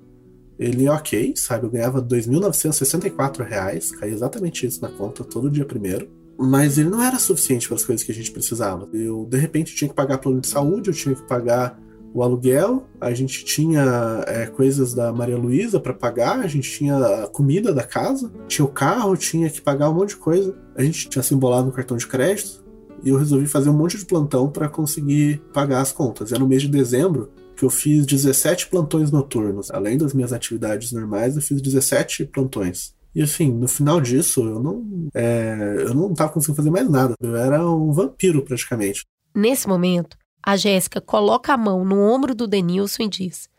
ele 0.58 0.86
é 0.86 0.92
ok, 0.92 1.34
sabe? 1.36 1.66
Eu 1.66 1.70
ganhava 1.70 2.00
R$ 2.00 2.06
2.964, 2.06 3.92
caía 4.00 4.14
exatamente 4.14 4.66
isso 4.66 4.82
na 4.82 4.88
conta 4.88 5.26
todo 5.26 5.52
dia 5.52 5.66
primeiro. 5.66 6.10
Mas 6.40 6.78
ele 6.78 6.90
não 6.90 7.04
era 7.04 7.20
suficiente 7.20 7.68
para 7.68 7.76
as 7.76 7.84
coisas 7.84 8.06
que 8.06 8.12
a 8.14 8.16
gente 8.16 8.32
precisava. 8.32 8.88
Eu, 8.94 9.28
de 9.30 9.38
repente, 9.38 9.76
tinha 9.76 9.90
que 9.90 9.96
pagar 9.96 10.20
plano 10.20 10.40
de 10.40 10.48
saúde, 10.48 10.90
eu 10.90 10.96
tinha 10.96 11.14
que 11.14 11.24
pagar 11.24 11.78
o 12.14 12.24
aluguel, 12.24 12.88
a 13.02 13.14
gente 13.14 13.44
tinha 13.44 14.24
é, 14.28 14.46
coisas 14.46 14.94
da 14.94 15.12
Maria 15.12 15.38
Luísa 15.38 15.78
para 15.78 15.94
pagar, 15.94 16.40
a 16.40 16.48
gente 16.48 16.72
tinha 16.72 16.98
a 16.98 17.28
comida 17.28 17.74
da 17.74 17.84
casa, 17.84 18.32
tinha 18.48 18.66
o 18.66 18.70
carro, 18.70 19.18
tinha 19.18 19.50
que 19.50 19.62
pagar 19.62 19.90
um 19.90 19.94
monte 19.96 20.12
de 20.12 20.18
coisa. 20.18 20.58
A 20.74 20.84
gente 20.84 21.10
tinha 21.10 21.22
se 21.22 21.36
embolado 21.36 21.68
no 21.68 21.74
cartão 21.74 21.98
de 21.98 22.08
crédito 22.08 22.61
e 23.04 23.10
eu 23.10 23.18
resolvi 23.18 23.48
fazer 23.48 23.70
um 23.70 23.78
monte 23.78 23.98
de 23.98 24.06
plantão 24.06 24.50
para 24.50 24.70
conseguir 24.70 25.42
pagar 25.54 25.82
as 25.82 25.92
contas. 25.92 26.32
Era 26.32 26.40
no 26.40 26.48
mês 26.48 26.62
de 26.62 26.68
dezembro 26.68 27.32
que 27.56 27.66
eu 27.66 27.70
fiz 27.70 28.06
17 28.06 28.68
plantões 28.68 29.12
noturnos. 29.12 29.70
Além 29.72 29.98
das 29.98 30.14
minhas 30.14 30.34
atividades 30.34 30.92
normais, 30.92 31.36
eu 31.36 31.42
fiz 31.42 31.62
17 31.62 32.26
plantões. 32.26 32.94
E 33.14 33.22
assim, 33.22 33.52
no 33.52 33.68
final 33.68 34.00
disso, 34.00 34.42
eu 34.42 34.60
não, 34.60 35.10
é, 35.14 35.76
eu 35.80 35.94
não 35.94 36.14
tava 36.14 36.32
conseguindo 36.32 36.58
fazer 36.58 36.72
mais 36.72 36.90
nada. 36.90 37.14
Eu 37.22 37.36
era 37.36 37.70
um 37.70 37.92
vampiro 37.92 38.44
praticamente. 38.44 39.06
Nesse 39.36 39.68
momento, 39.68 40.18
a 40.44 40.56
Jéssica 40.56 41.00
coloca 41.02 41.54
a 41.54 41.58
mão 41.58 41.84
no 41.86 42.00
ombro 42.00 42.34
do 42.34 42.48
Denilson 42.48 43.04
e 43.04 43.10
diz: 43.10 43.50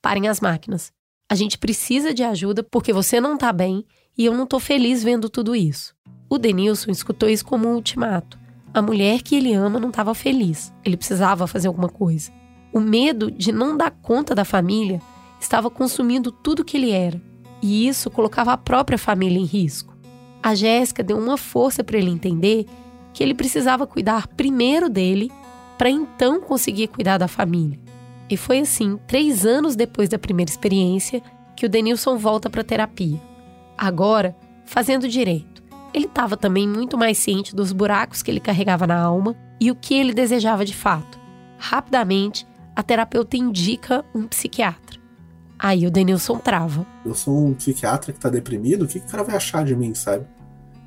Parem 0.00 0.28
as 0.28 0.40
máquinas. 0.40 0.90
A 1.30 1.34
gente 1.34 1.56
precisa 1.56 2.12
de 2.12 2.22
ajuda 2.22 2.62
porque 2.62 2.92
você 2.92 3.20
não 3.20 3.38
tá 3.38 3.52
bem 3.52 3.84
e 4.16 4.24
eu 4.24 4.34
não 4.34 4.46
tô 4.46 4.58
feliz 4.58 5.02
vendo 5.02 5.30
tudo 5.30 5.54
isso. 5.54 5.94
O 6.28 6.38
Denilson 6.38 6.90
escutou 6.90 7.28
isso 7.28 7.44
como 7.44 7.68
um 7.68 7.74
ultimato. 7.74 8.41
A 8.74 8.80
mulher 8.80 9.22
que 9.22 9.36
ele 9.36 9.52
ama 9.52 9.78
não 9.78 9.90
estava 9.90 10.14
feliz. 10.14 10.72
Ele 10.84 10.96
precisava 10.96 11.46
fazer 11.46 11.68
alguma 11.68 11.88
coisa. 11.88 12.30
O 12.72 12.80
medo 12.80 13.30
de 13.30 13.52
não 13.52 13.76
dar 13.76 13.90
conta 13.90 14.34
da 14.34 14.44
família 14.44 15.00
estava 15.38 15.68
consumindo 15.68 16.32
tudo 16.32 16.64
que 16.64 16.76
ele 16.76 16.90
era, 16.90 17.20
e 17.60 17.86
isso 17.86 18.10
colocava 18.10 18.52
a 18.52 18.56
própria 18.56 18.96
família 18.96 19.38
em 19.38 19.44
risco. 19.44 19.94
A 20.42 20.54
Jéssica 20.54 21.02
deu 21.02 21.18
uma 21.18 21.36
força 21.36 21.84
para 21.84 21.98
ele 21.98 22.10
entender 22.10 22.66
que 23.12 23.22
ele 23.22 23.34
precisava 23.34 23.86
cuidar 23.86 24.26
primeiro 24.28 24.88
dele 24.88 25.30
para 25.76 25.90
então 25.90 26.40
conseguir 26.40 26.88
cuidar 26.88 27.18
da 27.18 27.28
família. 27.28 27.78
E 28.30 28.36
foi 28.36 28.60
assim, 28.60 28.98
três 29.06 29.44
anos 29.44 29.76
depois 29.76 30.08
da 30.08 30.18
primeira 30.18 30.50
experiência, 30.50 31.22
que 31.54 31.66
o 31.66 31.68
Denilson 31.68 32.16
volta 32.16 32.48
para 32.48 32.64
terapia. 32.64 33.20
Agora, 33.76 34.34
fazendo 34.64 35.06
direito. 35.06 35.61
Ele 35.94 36.06
estava 36.06 36.36
também 36.36 36.68
muito 36.68 36.96
mais 36.96 37.18
ciente 37.18 37.54
dos 37.54 37.72
buracos 37.72 38.22
que 38.22 38.30
ele 38.30 38.40
carregava 38.40 38.86
na 38.86 39.00
alma 39.00 39.36
e 39.60 39.70
o 39.70 39.74
que 39.74 39.94
ele 39.94 40.14
desejava 40.14 40.64
de 40.64 40.74
fato. 40.74 41.20
Rapidamente, 41.58 42.46
a 42.74 42.82
terapeuta 42.82 43.36
indica 43.36 44.04
um 44.14 44.26
psiquiatra. 44.26 45.00
Aí 45.58 45.86
o 45.86 45.90
Denilson 45.90 46.38
trava. 46.38 46.84
Eu 47.04 47.14
sou 47.14 47.46
um 47.46 47.54
psiquiatra 47.54 48.12
que 48.12 48.18
tá 48.18 48.28
deprimido, 48.28 48.82
o 48.82 48.88
que, 48.88 48.98
que 48.98 49.06
o 49.06 49.08
cara 49.08 49.22
vai 49.22 49.36
achar 49.36 49.64
de 49.64 49.76
mim, 49.76 49.94
sabe? 49.94 50.26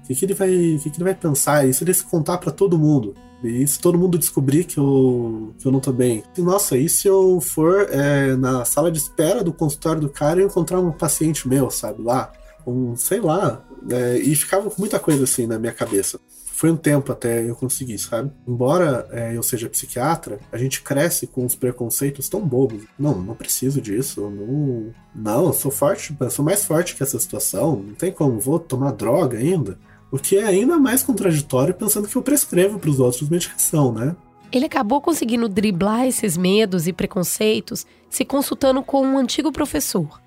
O 0.04 0.08
que, 0.08 0.14
que, 0.14 0.26
ele, 0.26 0.34
vai, 0.34 0.50
o 0.50 0.80
que, 0.80 0.90
que 0.90 0.98
ele 0.98 1.06
vai 1.06 1.16
pensar? 1.16 1.66
E 1.66 1.74
se 1.74 1.84
ele 1.84 1.94
se 1.94 2.04
contar 2.04 2.38
para 2.40 2.52
todo 2.52 2.78
mundo? 2.78 3.16
E 3.44 3.66
se 3.68 3.80
todo 3.80 3.98
mundo 3.98 4.18
descobrir 4.18 4.64
que 4.64 4.78
eu, 4.78 5.54
que 5.58 5.66
eu 5.66 5.72
não 5.72 5.80
tô 5.80 5.92
bem? 5.92 6.24
E, 6.38 6.42
nossa, 6.42 6.78
e 6.78 6.90
se 6.90 7.08
eu 7.08 7.40
for 7.40 7.88
é, 7.90 8.36
na 8.36 8.66
sala 8.66 8.92
de 8.92 8.98
espera 8.98 9.44
do 9.44 9.54
consultório 9.54 10.02
do 10.02 10.10
cara 10.10 10.42
e 10.42 10.46
encontrar 10.46 10.80
um 10.80 10.92
paciente 10.92 11.48
meu, 11.48 11.70
sabe, 11.70 12.02
lá? 12.02 12.32
Um, 12.66 12.96
sei 12.96 13.22
lá. 13.22 13.64
É, 13.90 14.18
e 14.18 14.36
ficava 14.36 14.72
muita 14.78 15.00
coisa 15.00 15.24
assim 15.24 15.46
na 15.46 15.60
minha 15.60 15.74
cabeça. 15.74 16.20
Foi 16.56 16.72
um 16.72 16.78
tempo 16.78 17.12
até 17.12 17.48
eu 17.48 17.56
conseguir, 17.56 17.98
sabe? 17.98 18.32
Embora 18.48 19.08
é, 19.12 19.36
eu 19.36 19.44
seja 19.44 19.70
psiquiatra, 19.70 20.40
a 20.52 20.58
gente 20.58 20.82
cresce 20.82 21.28
com 21.28 21.46
os 21.46 21.54
preconceitos 21.54 22.30
tão 22.30 22.40
bobos. 22.40 22.86
Não, 22.98 23.22
não 23.22 23.36
preciso 23.36 23.82
disso. 23.82 24.22
Não, 24.22 24.94
não, 25.14 25.48
eu 25.48 25.54
sou 25.54 25.70
forte, 25.70 26.16
eu 26.18 26.30
sou 26.32 26.46
mais 26.46 26.64
forte 26.64 26.96
que 26.96 27.04
essa 27.04 27.20
situação. 27.20 27.84
Não 27.86 27.94
tem 27.94 28.12
como, 28.12 28.40
vou 28.40 28.58
tomar 28.58 28.92
droga 28.92 29.38
ainda. 29.38 29.78
O 30.10 30.18
que 30.18 30.38
é 30.38 30.46
ainda 30.46 30.80
mais 30.80 31.04
contraditório 31.04 31.74
pensando 31.74 32.08
que 32.08 32.16
eu 32.16 32.22
prescrevo 32.22 32.80
para 32.80 32.90
os 32.90 33.02
outros 33.02 33.30
medicação, 33.30 33.92
né? 33.92 34.16
Ele 34.50 34.66
acabou 34.66 35.02
conseguindo 35.02 35.50
driblar 35.50 36.06
esses 36.06 36.38
medos 36.38 36.88
e 36.88 36.94
preconceitos 36.94 37.86
se 38.10 38.24
consultando 38.24 38.82
com 38.82 39.06
um 39.06 39.18
antigo 39.18 39.52
professor, 39.52 40.22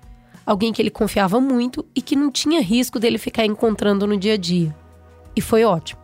alguém 0.45 0.73
que 0.73 0.81
ele 0.81 0.89
confiava 0.89 1.39
muito 1.39 1.85
e 1.95 2.01
que 2.01 2.15
não 2.15 2.31
tinha 2.31 2.61
risco 2.61 2.99
dele 2.99 3.17
ficar 3.17 3.45
encontrando 3.45 4.07
no 4.07 4.17
dia 4.17 4.33
a 4.33 4.37
dia. 4.37 4.75
E 5.35 5.41
foi 5.41 5.63
ótimo. 5.63 6.01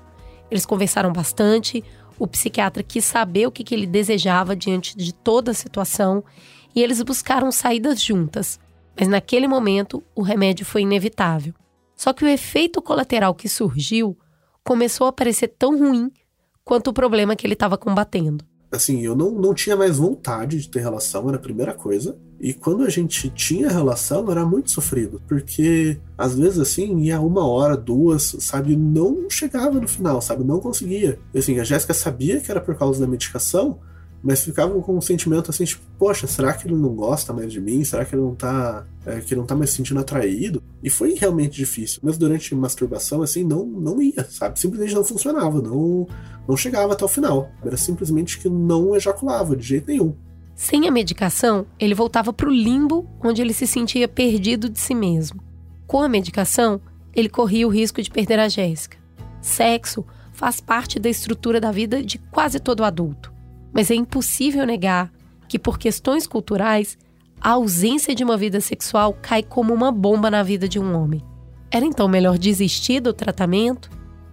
Eles 0.49 0.65
conversaram 0.65 1.11
bastante, 1.11 1.83
o 2.17 2.27
psiquiatra 2.27 2.83
quis 2.83 3.03
saber 3.03 3.47
o 3.47 3.51
que, 3.51 3.63
que 3.63 3.75
ele 3.75 3.87
desejava 3.87 4.55
diante 4.55 4.97
de 4.97 5.13
toda 5.13 5.51
a 5.51 5.55
situação 5.55 6.23
e 6.75 6.81
eles 6.81 7.01
buscaram 7.01 7.51
saídas 7.51 8.01
juntas. 8.01 8.59
Mas 8.97 9.07
naquele 9.07 9.47
momento, 9.47 10.03
o 10.15 10.21
remédio 10.21 10.65
foi 10.65 10.81
inevitável. 10.81 11.53
Só 11.95 12.13
que 12.13 12.23
o 12.23 12.27
efeito 12.27 12.81
colateral 12.81 13.33
que 13.33 13.49
surgiu 13.49 14.17
começou 14.63 15.07
a 15.07 15.13
parecer 15.13 15.49
tão 15.49 15.77
ruim 15.77 16.11
quanto 16.63 16.89
o 16.89 16.93
problema 16.93 17.35
que 17.35 17.45
ele 17.45 17.53
estava 17.53 17.77
combatendo. 17.77 18.43
Assim, 18.71 19.01
eu 19.01 19.15
não, 19.15 19.31
não 19.31 19.53
tinha 19.53 19.75
mais 19.75 19.97
vontade 19.97 20.59
de 20.59 20.69
ter 20.69 20.79
relação, 20.79 21.27
era 21.27 21.37
a 21.37 21.41
primeira 21.41 21.73
coisa. 21.73 22.17
E 22.39 22.53
quando 22.53 22.83
a 22.83 22.89
gente 22.89 23.29
tinha 23.29 23.69
relação, 23.69 24.29
era 24.29 24.45
muito 24.45 24.69
sofrido, 24.69 25.21
porque 25.27 25.97
às 26.17 26.35
vezes 26.35 26.59
assim, 26.59 26.99
ia 26.99 27.19
uma 27.19 27.47
hora, 27.47 27.77
duas, 27.77 28.35
sabe, 28.39 28.75
não 28.75 29.29
chegava 29.29 29.79
no 29.79 29.87
final, 29.87 30.21
sabe, 30.21 30.43
não 30.43 30.59
conseguia. 30.59 31.17
Assim, 31.33 31.59
a 31.59 31.63
Jéssica 31.63 31.93
sabia 31.93 32.39
que 32.41 32.51
era 32.51 32.59
por 32.59 32.75
causa 32.75 32.99
da 32.99 33.07
medicação, 33.07 33.79
mas 34.25 34.43
ficavam 34.43 34.81
com 34.81 34.97
um 34.97 35.01
sentimento 35.01 35.51
assim, 35.51 35.65
tipo, 35.65 35.83
poxa, 35.99 36.25
será 36.25 36.51
que 36.51 36.67
ele 36.67 36.75
não 36.75 36.95
gosta 36.95 37.31
mais 37.31 37.51
de 37.53 37.61
mim? 37.61 37.83
Será 37.83 38.03
que 38.03 38.15
ele 38.15 38.23
não 38.23 38.33
tá. 38.33 38.83
É, 39.05 39.19
que 39.19 39.35
não 39.35 39.45
tá 39.45 39.55
mais 39.55 39.69
se 39.69 39.75
sentindo 39.75 39.99
atraído? 39.99 40.63
E 40.81 40.89
foi 40.89 41.13
realmente 41.13 41.55
difícil. 41.55 41.99
Mas 42.01 42.17
durante 42.17 42.55
masturbação, 42.55 43.21
assim, 43.21 43.43
não, 43.43 43.63
não 43.63 44.01
ia, 44.01 44.25
sabe? 44.27 44.59
Simplesmente 44.59 44.95
não 44.95 45.03
funcionava, 45.03 45.61
não, 45.61 46.07
não 46.47 46.57
chegava 46.57 46.93
até 46.93 47.05
o 47.05 47.07
final. 47.07 47.51
Era 47.63 47.77
simplesmente 47.77 48.39
que 48.39 48.49
não 48.49 48.95
ejaculava 48.95 49.55
de 49.55 49.63
jeito 49.63 49.87
nenhum. 49.91 50.15
Sem 50.55 50.87
a 50.87 50.91
medicação, 50.91 51.67
ele 51.77 51.93
voltava 51.93 52.31
para 52.31 52.47
o 52.47 52.53
limbo 52.53 53.05
onde 53.21 53.41
ele 53.41 53.53
se 53.53 53.67
sentia 53.67 54.07
perdido 54.07 54.69
de 54.69 54.79
si 54.79 54.95
mesmo. 54.95 55.43
Com 55.85 56.01
a 56.01 56.07
medicação, 56.07 56.79
ele 57.13 57.27
corria 57.27 57.67
o 57.67 57.69
risco 57.69 58.01
de 58.01 58.09
perder 58.09 58.39
a 58.39 58.47
Jéssica. 58.47 58.97
Sexo 59.41 60.05
faz 60.31 60.61
parte 60.61 60.97
da 60.97 61.09
estrutura 61.09 61.59
da 61.59 61.71
vida 61.71 62.01
de 62.01 62.17
quase 62.17 62.59
todo 62.59 62.85
adulto. 62.85 63.33
Mas 63.73 63.91
é 63.91 63.95
impossível 63.95 64.65
negar 64.65 65.11
que, 65.47 65.59
por 65.59 65.77
questões 65.77 66.25
culturais, 66.25 66.97
a 67.39 67.51
ausência 67.51 68.15
de 68.15 68.23
uma 68.23 68.37
vida 68.37 68.61
sexual 68.61 69.15
cai 69.21 69.43
como 69.43 69.73
uma 69.73 69.91
bomba 69.91 70.31
na 70.31 70.41
vida 70.41 70.67
de 70.67 70.79
um 70.79 70.95
homem. 70.95 71.21
Era 71.69 71.85
então 71.85 72.07
melhor 72.07 72.37
desistir 72.37 73.01
do 73.01 73.13
tratamento? 73.13 73.89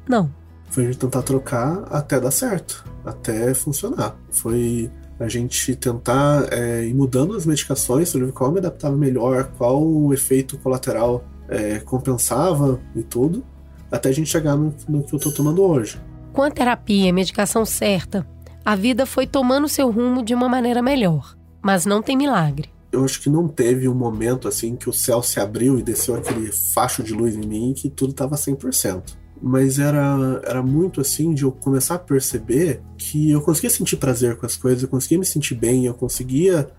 Não. 0.08 0.32
Foi 0.70 0.94
tentar 0.94 1.22
trocar 1.22 1.84
até 1.90 2.18
dar 2.20 2.30
certo, 2.30 2.84
até 3.04 3.52
funcionar. 3.52 4.16
Foi 4.30 4.90
a 5.24 5.28
gente 5.28 5.74
tentar 5.76 6.48
é, 6.52 6.84
ir 6.84 6.94
mudando 6.94 7.34
as 7.34 7.46
medicações 7.46 8.12
ver 8.12 8.32
qual 8.32 8.50
me 8.50 8.58
adaptava 8.58 8.96
melhor, 8.96 9.50
qual 9.56 9.82
o 9.82 10.12
efeito 10.12 10.58
colateral 10.58 11.24
é, 11.48 11.78
compensava 11.80 12.80
e 12.94 13.02
tudo, 13.02 13.44
até 13.90 14.08
a 14.08 14.12
gente 14.12 14.28
chegar 14.28 14.56
no, 14.56 14.74
no 14.88 15.02
que 15.02 15.14
eu 15.14 15.18
estou 15.18 15.32
tomando 15.32 15.62
hoje. 15.62 16.00
Com 16.32 16.42
a 16.42 16.50
terapia 16.50 17.08
e 17.08 17.12
medicação 17.12 17.64
certa, 17.64 18.26
a 18.64 18.74
vida 18.74 19.04
foi 19.04 19.26
tomando 19.26 19.68
seu 19.68 19.90
rumo 19.90 20.22
de 20.22 20.34
uma 20.34 20.48
maneira 20.48 20.80
melhor, 20.80 21.36
mas 21.60 21.84
não 21.84 22.02
tem 22.02 22.16
milagre. 22.16 22.70
Eu 22.90 23.04
acho 23.04 23.20
que 23.20 23.30
não 23.30 23.48
teve 23.48 23.88
um 23.88 23.94
momento 23.94 24.46
assim 24.46 24.76
que 24.76 24.88
o 24.88 24.92
céu 24.92 25.22
se 25.22 25.40
abriu 25.40 25.78
e 25.78 25.82
desceu 25.82 26.14
aquele 26.14 26.50
facho 26.74 27.02
de 27.02 27.12
luz 27.12 27.34
em 27.34 27.46
mim 27.46 27.74
que 27.76 27.88
tudo 27.88 28.10
estava 28.10 28.36
100%. 28.36 29.21
Mas 29.42 29.80
era, 29.80 30.40
era 30.44 30.62
muito 30.62 31.00
assim 31.00 31.34
de 31.34 31.42
eu 31.42 31.50
começar 31.50 31.96
a 31.96 31.98
perceber 31.98 32.80
que 32.96 33.32
eu 33.32 33.42
conseguia 33.42 33.70
sentir 33.70 33.96
prazer 33.96 34.36
com 34.36 34.46
as 34.46 34.56
coisas, 34.56 34.82
eu 34.84 34.88
conseguia 34.88 35.18
me 35.18 35.26
sentir 35.26 35.56
bem, 35.56 35.86
eu 35.86 35.94
conseguia 35.94 36.70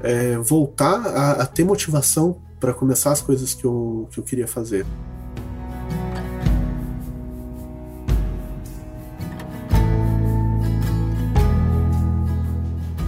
é, 0.00 0.36
voltar 0.38 1.06
a, 1.06 1.30
a 1.42 1.46
ter 1.46 1.62
motivação 1.62 2.42
para 2.58 2.74
começar 2.74 3.12
as 3.12 3.20
coisas 3.20 3.54
que 3.54 3.64
eu, 3.64 4.08
que 4.10 4.18
eu 4.18 4.24
queria 4.24 4.48
fazer. 4.48 4.84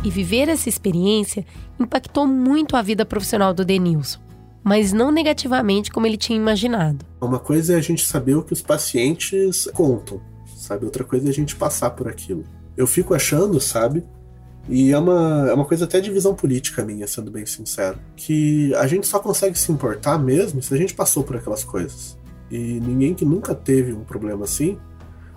E 0.05 0.11
viver 0.11 0.49
essa 0.49 0.69
experiência 0.69 1.45
impactou 1.79 2.27
muito 2.27 2.77
a 2.77 2.83
vida 2.83 3.05
profissional 3.05 3.55
do 3.55 3.65
Denilson, 3.65 4.21
mas 4.63 4.93
não 4.93 5.11
negativamente 5.11 5.91
como 5.91 6.07
ele 6.07 6.17
tinha 6.17 6.39
imaginado. 6.39 7.05
Uma 7.21 7.39
coisa 7.39 7.75
é 7.75 7.77
a 7.77 7.81
gente 7.81 8.07
saber 8.07 8.35
o 8.35 8.43
que 8.43 8.53
os 8.53 8.63
pacientes 8.63 9.69
contam, 9.73 10.21
sabe? 10.57 10.85
Outra 10.85 11.05
coisa 11.05 11.27
é 11.27 11.31
a 11.31 11.35
gente 11.35 11.57
passar 11.57 11.91
por 11.91 12.09
aquilo. 12.09 12.45
Eu 12.77 12.87
fico 12.87 13.15
achando, 13.15 13.61
sabe? 13.61 14.05
E 14.69 14.93
é 14.93 14.99
uma, 14.99 15.49
é 15.51 15.55
uma 15.55 15.65
coisa 15.65 15.85
até 15.85 16.01
de 16.01 16.11
visão 16.11 16.35
política 16.35 16.85
minha, 16.85 17.07
sendo 17.07 17.31
bem 17.31 17.45
sincero. 17.45 17.99
Que 18.17 18.75
a 18.77 18.87
gente 18.87 19.07
só 19.07 19.19
consegue 19.19 19.59
se 19.59 19.73
importar 19.73 20.19
mesmo 20.19 20.63
se 20.63 20.73
a 20.73 20.77
gente 20.77 20.95
passou 20.95 21.25
por 21.25 21.37
aquelas 21.37 21.65
coisas. 21.65 22.17
E 22.51 22.81
ninguém 22.81 23.15
que 23.15 23.25
nunca 23.25 23.55
teve 23.55 23.93
um 23.93 24.05
problema 24.05 24.45
assim 24.45 24.79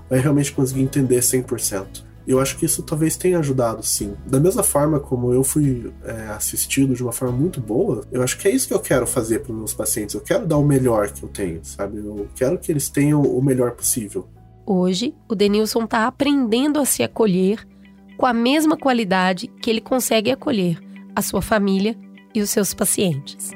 vai 0.10 0.20
realmente 0.20 0.51
conseguir 0.51 0.82
entender 0.82 1.20
100%. 1.20 2.04
Eu 2.27 2.39
acho 2.39 2.58
que 2.58 2.65
isso 2.65 2.82
talvez 2.82 3.15
tenha 3.15 3.39
ajudado, 3.39 3.84
sim. 3.84 4.15
Da 4.25 4.39
mesma 4.39 4.63
forma 4.63 5.00
como 5.00 5.32
eu 5.32 5.44
fui 5.44 5.91
é, 6.03 6.27
assistido 6.29 6.96
de 6.96 7.03
uma 7.03 7.12
forma 7.12 7.38
muito 7.38 7.62
boa, 7.62 8.03
eu 8.12 8.24
acho 8.24 8.38
que 8.38 8.48
é 8.48 8.51
isso 8.51 8.67
que 8.67 8.74
eu 8.74 8.79
quero 8.79 9.05
fazer 9.05 9.39
para 9.39 9.53
meus 9.53 9.74
pacientes. 9.74 10.15
Eu 10.15 10.22
quero 10.22 10.46
dar 10.46 10.58
o 10.58 10.63
melhor 10.63 11.10
que 11.12 11.24
eu 11.24 11.29
tenho, 11.29 11.63
sabe? 11.63 11.98
Eu 11.98 12.27
quero 12.36 12.58
que 12.58 12.72
eles 12.72 12.89
tenham 12.89 13.22
o 13.22 13.41
melhor 13.41 13.72
possível. 13.72 14.27
Hoje, 14.65 15.13
o 15.29 15.36
Denilson 15.36 15.84
está 15.84 16.08
aprendendo 16.08 16.79
a 16.79 16.86
se 16.86 17.03
acolher 17.03 17.65
com 18.17 18.25
a 18.25 18.34
mesma 18.34 18.75
qualidade 18.75 19.48
que 19.62 19.70
ele 19.70 19.82
consegue 19.82 20.32
acolher 20.32 20.79
a 21.15 21.22
sua 21.22 21.41
família 21.41 21.96
e 22.34 22.41
os 22.41 22.50
seus 22.50 22.74
pacientes. 22.74 23.51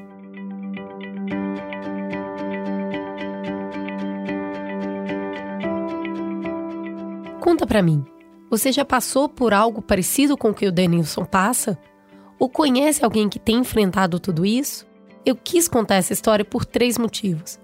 Conta 7.41 7.65
para 7.65 7.81
mim, 7.81 8.05
você 8.49 8.71
já 8.71 8.83
passou 8.83 9.29
por 9.29 9.53
algo 9.53 9.81
parecido 9.81 10.35
com 10.35 10.49
o 10.49 10.53
que 10.53 10.67
o 10.67 10.71
Denilson 10.71 11.23
passa? 11.23 11.77
Ou 12.39 12.49
conhece 12.49 13.03
alguém 13.03 13.29
que 13.29 13.37
tem 13.37 13.57
enfrentado 13.57 14.19
tudo 14.19 14.45
isso? 14.45 14.87
Eu 15.25 15.35
quis 15.35 15.67
contar 15.67 15.95
essa 15.95 16.13
história 16.13 16.43
por 16.43 16.65
três 16.65 16.97
motivos. 16.97 17.59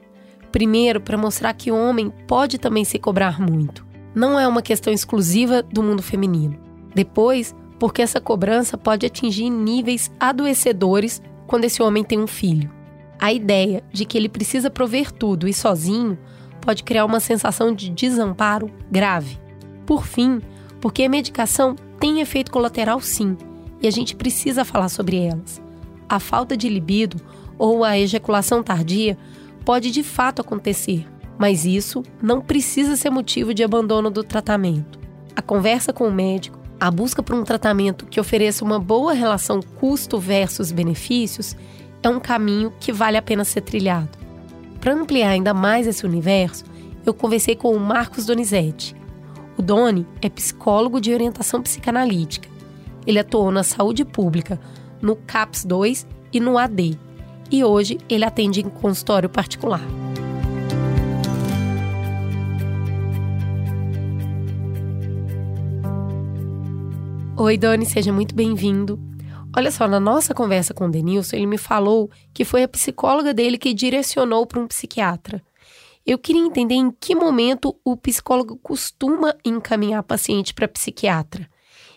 Primeiro, 0.51 1.01
para 1.01 1.17
mostrar 1.17 1.53
que 1.53 1.71
o 1.71 1.75
homem 1.75 2.11
pode 2.27 2.57
também 2.57 2.85
se 2.85 2.99
cobrar 2.99 3.41
muito. 3.41 3.85
Não 4.13 4.39
é 4.39 4.47
uma 4.47 4.61
questão 4.61 4.93
exclusiva 4.93 5.63
do 5.63 5.81
mundo 5.81 6.03
feminino. 6.03 6.57
Depois, 6.93 7.55
porque 7.79 8.01
essa 8.01 8.21
cobrança 8.21 8.77
pode 8.77 9.05
atingir 9.05 9.49
níveis 9.49 10.11
adoecedores 10.19 11.21
quando 11.47 11.65
esse 11.65 11.81
homem 11.81 12.03
tem 12.03 12.19
um 12.19 12.27
filho. 12.27 12.71
A 13.19 13.33
ideia 13.33 13.83
de 13.91 14.05
que 14.05 14.17
ele 14.17 14.29
precisa 14.29 14.69
prover 14.69 15.11
tudo 15.11 15.47
e 15.47 15.53
sozinho 15.53 16.17
pode 16.61 16.83
criar 16.83 17.05
uma 17.05 17.19
sensação 17.19 17.73
de 17.73 17.89
desamparo 17.89 18.69
grave. 18.89 19.39
Por 19.85 20.05
fim, 20.05 20.41
porque 20.79 21.03
a 21.03 21.09
medicação 21.09 21.75
tem 21.99 22.21
efeito 22.21 22.51
colateral 22.51 22.99
sim, 23.01 23.37
e 23.81 23.87
a 23.87 23.91
gente 23.91 24.15
precisa 24.15 24.65
falar 24.65 24.89
sobre 24.89 25.17
elas. 25.17 25.61
A 26.07 26.19
falta 26.19 26.55
de 26.55 26.69
libido 26.69 27.17
ou 27.57 27.83
a 27.83 27.97
ejaculação 27.97 28.61
tardia 28.61 29.17
pode 29.63 29.91
de 29.91 30.03
fato 30.03 30.41
acontecer, 30.41 31.07
mas 31.37 31.65
isso 31.65 32.03
não 32.21 32.41
precisa 32.41 32.95
ser 32.95 33.09
motivo 33.09 33.53
de 33.53 33.63
abandono 33.63 34.09
do 34.09 34.23
tratamento. 34.23 34.99
A 35.35 35.41
conversa 35.41 35.91
com 35.91 36.07
o 36.07 36.13
médico 36.13 36.59
A 36.79 36.91
busca 36.91 37.23
por 37.23 37.35
um 37.35 37.43
tratamento 37.43 38.05
que 38.05 38.19
ofereça 38.19 38.63
uma 38.63 38.77
boa 38.77 39.13
relação 39.13 39.61
custo 39.61 40.19
versus 40.19 40.71
benefícios 40.71 41.55
é 42.03 42.09
um 42.09 42.19
caminho 42.19 42.73
que 42.79 42.91
vale 42.91 43.17
a 43.17 43.21
pena 43.21 43.45
ser 43.45 43.61
trilhado. 43.61 44.17
Para 44.79 44.93
ampliar 44.93 45.29
ainda 45.29 45.53
mais 45.53 45.87
esse 45.87 46.05
universo, 46.05 46.65
eu 47.05 47.13
conversei 47.13 47.55
com 47.55 47.73
o 47.73 47.79
Marcos 47.79 48.25
Donizete. 48.25 48.95
O 49.57 49.61
Doni 49.61 50.05
é 50.21 50.29
psicólogo 50.29 50.99
de 50.99 51.13
orientação 51.13 51.61
psicanalítica. 51.61 52.49
Ele 53.07 53.19
atuou 53.19 53.51
na 53.51 53.63
saúde 53.63 54.03
pública, 54.03 54.59
no 55.01 55.15
CAPS 55.15 55.63
2 55.63 56.07
e 56.33 56.39
no 56.39 56.57
AD. 56.57 56.99
E 57.49 57.63
hoje 57.63 57.97
ele 58.09 58.25
atende 58.25 58.59
em 58.59 58.69
consultório 58.69 59.29
particular. 59.29 59.81
Oi, 67.37 67.57
Doni, 67.57 67.85
seja 67.85 68.11
muito 68.11 68.35
bem-vindo. 68.35 68.99
Olha 69.55 69.71
só, 69.71 69.87
na 69.87 70.01
nossa 70.01 70.33
conversa 70.33 70.73
com 70.73 70.85
o 70.85 70.91
Denilson, 70.91 71.37
ele 71.37 71.45
me 71.45 71.57
falou 71.57 72.09
que 72.33 72.43
foi 72.43 72.63
a 72.63 72.67
psicóloga 72.67 73.33
dele 73.33 73.57
que 73.57 73.73
direcionou 73.73 74.45
para 74.45 74.59
um 74.59 74.67
psiquiatra. 74.67 75.41
Eu 76.05 76.19
queria 76.19 76.45
entender 76.45 76.75
em 76.75 76.91
que 76.91 77.15
momento 77.15 77.75
o 77.83 77.97
psicólogo 77.97 78.59
costuma 78.61 79.35
encaminhar 79.43 80.03
paciente 80.03 80.53
para 80.53 80.67
psiquiatra. 80.67 81.49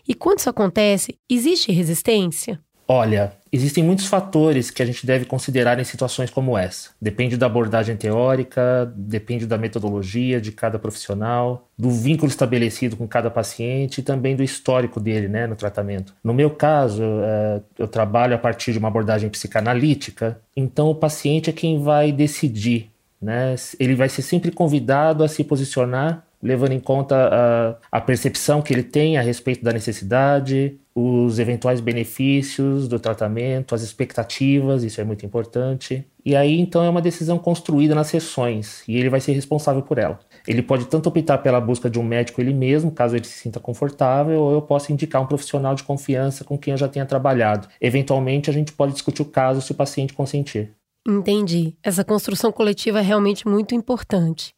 E 0.08 0.14
quando 0.14 0.38
isso 0.38 0.48
acontece, 0.48 1.18
existe 1.28 1.70
resistência? 1.70 2.58
Olha, 2.90 3.34
existem 3.52 3.84
muitos 3.84 4.06
fatores 4.06 4.70
que 4.70 4.82
a 4.82 4.86
gente 4.86 5.04
deve 5.04 5.26
considerar 5.26 5.78
em 5.78 5.84
situações 5.84 6.30
como 6.30 6.56
essa. 6.56 6.88
Depende 6.98 7.36
da 7.36 7.44
abordagem 7.44 7.98
teórica, 7.98 8.90
depende 8.96 9.44
da 9.46 9.58
metodologia 9.58 10.40
de 10.40 10.52
cada 10.52 10.78
profissional, 10.78 11.68
do 11.76 11.90
vínculo 11.90 12.30
estabelecido 12.30 12.96
com 12.96 13.06
cada 13.06 13.30
paciente 13.30 13.98
e 13.98 14.02
também 14.02 14.34
do 14.34 14.42
histórico 14.42 14.98
dele 14.98 15.28
né, 15.28 15.46
no 15.46 15.54
tratamento. 15.54 16.14
No 16.24 16.32
meu 16.32 16.48
caso, 16.48 17.02
é, 17.02 17.60
eu 17.78 17.86
trabalho 17.86 18.34
a 18.34 18.38
partir 18.38 18.72
de 18.72 18.78
uma 18.78 18.88
abordagem 18.88 19.28
psicanalítica, 19.28 20.40
então 20.56 20.88
o 20.88 20.94
paciente 20.94 21.50
é 21.50 21.52
quem 21.52 21.82
vai 21.82 22.10
decidir. 22.10 22.90
Né? 23.20 23.54
Ele 23.78 23.94
vai 23.94 24.08
ser 24.08 24.22
sempre 24.22 24.50
convidado 24.50 25.24
a 25.24 25.28
se 25.28 25.42
posicionar 25.44 26.24
levando 26.42 26.72
em 26.72 26.80
conta 26.80 27.78
a, 27.92 27.98
a, 27.98 28.00
percepção 28.00 28.62
que 28.62 28.72
ele 28.72 28.82
tem 28.82 29.18
a 29.18 29.22
respeito 29.22 29.64
da 29.64 29.72
necessidade, 29.72 30.78
os 30.94 31.38
eventuais 31.38 31.80
benefícios 31.80 32.88
do 32.88 32.98
tratamento, 32.98 33.74
as 33.74 33.82
expectativas, 33.82 34.82
isso 34.82 35.00
é 35.00 35.04
muito 35.04 35.24
importante. 35.26 36.04
E 36.24 36.36
aí 36.36 36.60
então 36.60 36.84
é 36.84 36.88
uma 36.88 37.00
decisão 37.00 37.38
construída 37.38 37.94
nas 37.94 38.08
sessões 38.08 38.82
e 38.86 38.96
ele 38.96 39.08
vai 39.08 39.20
ser 39.20 39.32
responsável 39.32 39.82
por 39.82 39.98
ela. 39.98 40.18
Ele 40.46 40.62
pode 40.62 40.86
tanto 40.86 41.08
optar 41.08 41.38
pela 41.38 41.60
busca 41.60 41.90
de 41.90 41.98
um 41.98 42.02
médico 42.02 42.40
ele 42.40 42.54
mesmo, 42.54 42.90
caso 42.90 43.16
ele 43.16 43.24
se 43.24 43.38
sinta 43.38 43.60
confortável, 43.60 44.40
ou 44.40 44.52
eu 44.52 44.62
posso 44.62 44.92
indicar 44.92 45.22
um 45.22 45.26
profissional 45.26 45.74
de 45.74 45.82
confiança 45.82 46.44
com 46.44 46.58
quem 46.58 46.72
eu 46.72 46.78
já 46.78 46.88
tenha 46.88 47.06
trabalhado. 47.06 47.68
Eventualmente 47.80 48.50
a 48.50 48.52
gente 48.52 48.72
pode 48.72 48.92
discutir 48.92 49.22
o 49.22 49.26
caso 49.26 49.60
se 49.60 49.72
o 49.72 49.74
paciente 49.74 50.12
consentir. 50.12 50.77
Entendi. 51.08 51.74
Essa 51.82 52.04
construção 52.04 52.52
coletiva 52.52 52.98
é 52.98 53.02
realmente 53.02 53.48
muito 53.48 53.74
importante. 53.74 54.54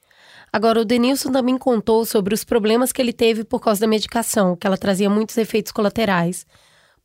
Agora, 0.52 0.80
o 0.80 0.84
Denilson 0.84 1.30
também 1.30 1.56
contou 1.56 2.04
sobre 2.04 2.34
os 2.34 2.42
problemas 2.42 2.90
que 2.90 3.00
ele 3.00 3.12
teve 3.12 3.44
por 3.44 3.60
causa 3.60 3.82
da 3.82 3.86
medicação, 3.86 4.56
que 4.56 4.66
ela 4.66 4.76
trazia 4.76 5.08
muitos 5.08 5.38
efeitos 5.38 5.70
colaterais. 5.70 6.44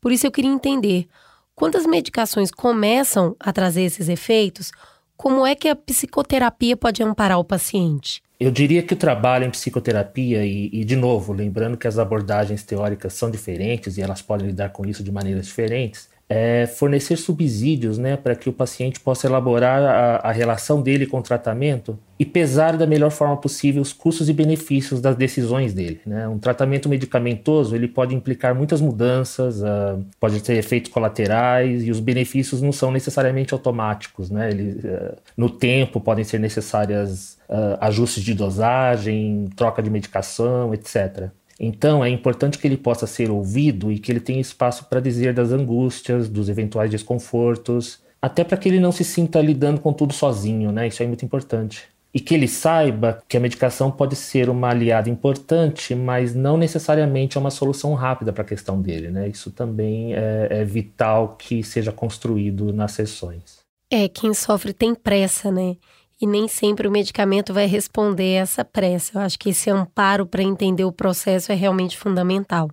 Por 0.01 0.11
isso, 0.11 0.25
eu 0.25 0.31
queria 0.31 0.49
entender: 0.49 1.07
quando 1.53 1.75
as 1.75 1.85
medicações 1.85 2.49
começam 2.49 3.35
a 3.39 3.53
trazer 3.53 3.83
esses 3.83 4.09
efeitos, 4.09 4.71
como 5.15 5.45
é 5.45 5.53
que 5.53 5.69
a 5.69 5.75
psicoterapia 5.75 6.75
pode 6.75 7.03
amparar 7.03 7.37
o 7.37 7.43
paciente? 7.43 8.23
Eu 8.39 8.51
diria 8.51 8.81
que 8.81 8.93
o 8.93 8.97
trabalho 8.97 9.45
em 9.45 9.51
psicoterapia, 9.51 10.43
e, 10.43 10.69
e, 10.73 10.83
de 10.83 10.95
novo, 10.95 11.31
lembrando 11.31 11.77
que 11.77 11.87
as 11.87 11.99
abordagens 11.99 12.63
teóricas 12.63 13.13
são 13.13 13.29
diferentes 13.29 13.97
e 13.97 14.01
elas 14.01 14.21
podem 14.21 14.47
lidar 14.47 14.69
com 14.69 14.85
isso 14.85 15.03
de 15.03 15.11
maneiras 15.11 15.45
diferentes, 15.45 16.09
é 16.27 16.65
fornecer 16.65 17.17
subsídios 17.17 17.99
né, 17.99 18.17
para 18.17 18.35
que 18.35 18.49
o 18.49 18.53
paciente 18.53 18.99
possa 18.99 19.27
elaborar 19.27 19.83
a, 19.83 20.29
a, 20.29 20.31
relação 20.31 20.81
dele 20.81 21.05
com 21.05 21.19
o 21.19 21.21
tratamento 21.21 21.99
e 22.17 22.25
pesar 22.25 22.75
da 22.77 22.87
melhor 22.87 23.11
forma 23.11 23.37
possível 23.37 23.79
os 23.79 23.93
custos 23.93 24.27
e 24.27 24.33
benefícios 24.33 24.99
das 24.99 25.15
decisões 25.15 25.71
dele. 25.71 26.01
Né? 26.03 26.27
Um 26.27 26.39
tratamento 26.39 26.89
medicamentoso 26.89 27.75
ele 27.75 27.87
pode 27.87 28.15
implicar 28.15 28.55
muitas 28.55 28.81
mudanças, 28.81 29.61
uh, 29.61 30.03
pode 30.19 30.41
ter 30.41 30.53
efeitos 30.53 30.91
colaterais 30.91 31.83
e 31.83 31.91
os 31.91 31.99
benefícios 31.99 32.59
não 32.59 32.71
são 32.71 32.91
necessariamente 32.91 33.53
automáticos. 33.53 34.31
Né? 34.31 34.49
Ele, 34.49 34.79
uh, 34.79 35.15
no 35.37 35.49
tempo 35.49 36.01
podem 36.01 36.23
ser 36.23 36.39
necessárias 36.39 37.37
uh, 37.47 37.77
ajustes 37.81 38.23
de 38.23 38.33
dosagem, 38.33 39.47
troca 39.55 39.83
de 39.83 39.91
medicação, 39.91 40.73
etc. 40.73 41.29
Então 41.59 42.03
é 42.03 42.09
importante 42.09 42.57
que 42.57 42.67
ele 42.67 42.77
possa 42.77 43.07
ser 43.07 43.31
ouvido 43.31 43.91
e 43.91 43.99
que 43.99 44.11
ele 44.11 44.19
tenha 44.19 44.41
espaço 44.41 44.85
para 44.85 44.99
dizer 44.99 45.33
das 45.33 45.51
angústias, 45.51 46.27
dos 46.27 46.49
eventuais 46.49 46.91
desconfortos, 46.91 47.99
até 48.21 48.43
para 48.43 48.57
que 48.57 48.67
ele 48.67 48.79
não 48.79 48.91
se 48.91 49.03
sinta 49.03 49.39
lidando 49.39 49.79
com 49.79 49.93
tudo 49.93 50.13
sozinho, 50.13 50.71
né? 50.71 50.87
Isso 50.87 51.01
é 51.01 51.07
muito 51.07 51.23
importante. 51.23 51.83
E 52.13 52.19
que 52.19 52.33
ele 52.33 52.47
saiba 52.47 53.21
que 53.27 53.35
a 53.35 53.39
medicação 53.39 53.91
pode 53.91 54.15
ser 54.15 54.49
uma 54.49 54.69
aliada 54.69 55.09
importante, 55.09 55.93
mas 55.93 56.33
não 56.33 56.57
necessariamente 56.57 57.37
é 57.37 57.39
uma 57.39 57.51
solução 57.51 57.93
rápida 57.93 58.31
para 58.31 58.41
a 58.41 58.47
questão 58.47 58.81
dele, 58.81 59.09
né? 59.09 59.27
Isso 59.27 59.51
também 59.51 60.15
é, 60.15 60.47
é 60.49 60.63
vital 60.63 61.35
que 61.37 61.61
seja 61.61 61.91
construído 61.91 62.71
nas 62.73 62.93
sessões. 62.93 63.59
É, 63.91 64.07
quem 64.07 64.33
sofre 64.33 64.73
tem 64.73 64.95
pressa, 64.95 65.51
né? 65.51 65.75
E 66.21 66.25
nem 66.25 66.47
sempre 66.47 66.87
o 66.87 66.91
medicamento 66.91 67.53
vai 67.53 67.65
responder 67.65 68.33
essa 68.33 68.63
pressa. 68.63 69.17
Eu 69.17 69.21
acho 69.21 69.37
que 69.37 69.49
esse 69.49 69.69
amparo 69.69 70.25
para 70.25 70.43
entender 70.43 70.85
o 70.85 70.91
processo 70.91 71.51
é 71.51 71.55
realmente 71.55 71.97
fundamental. 71.97 72.69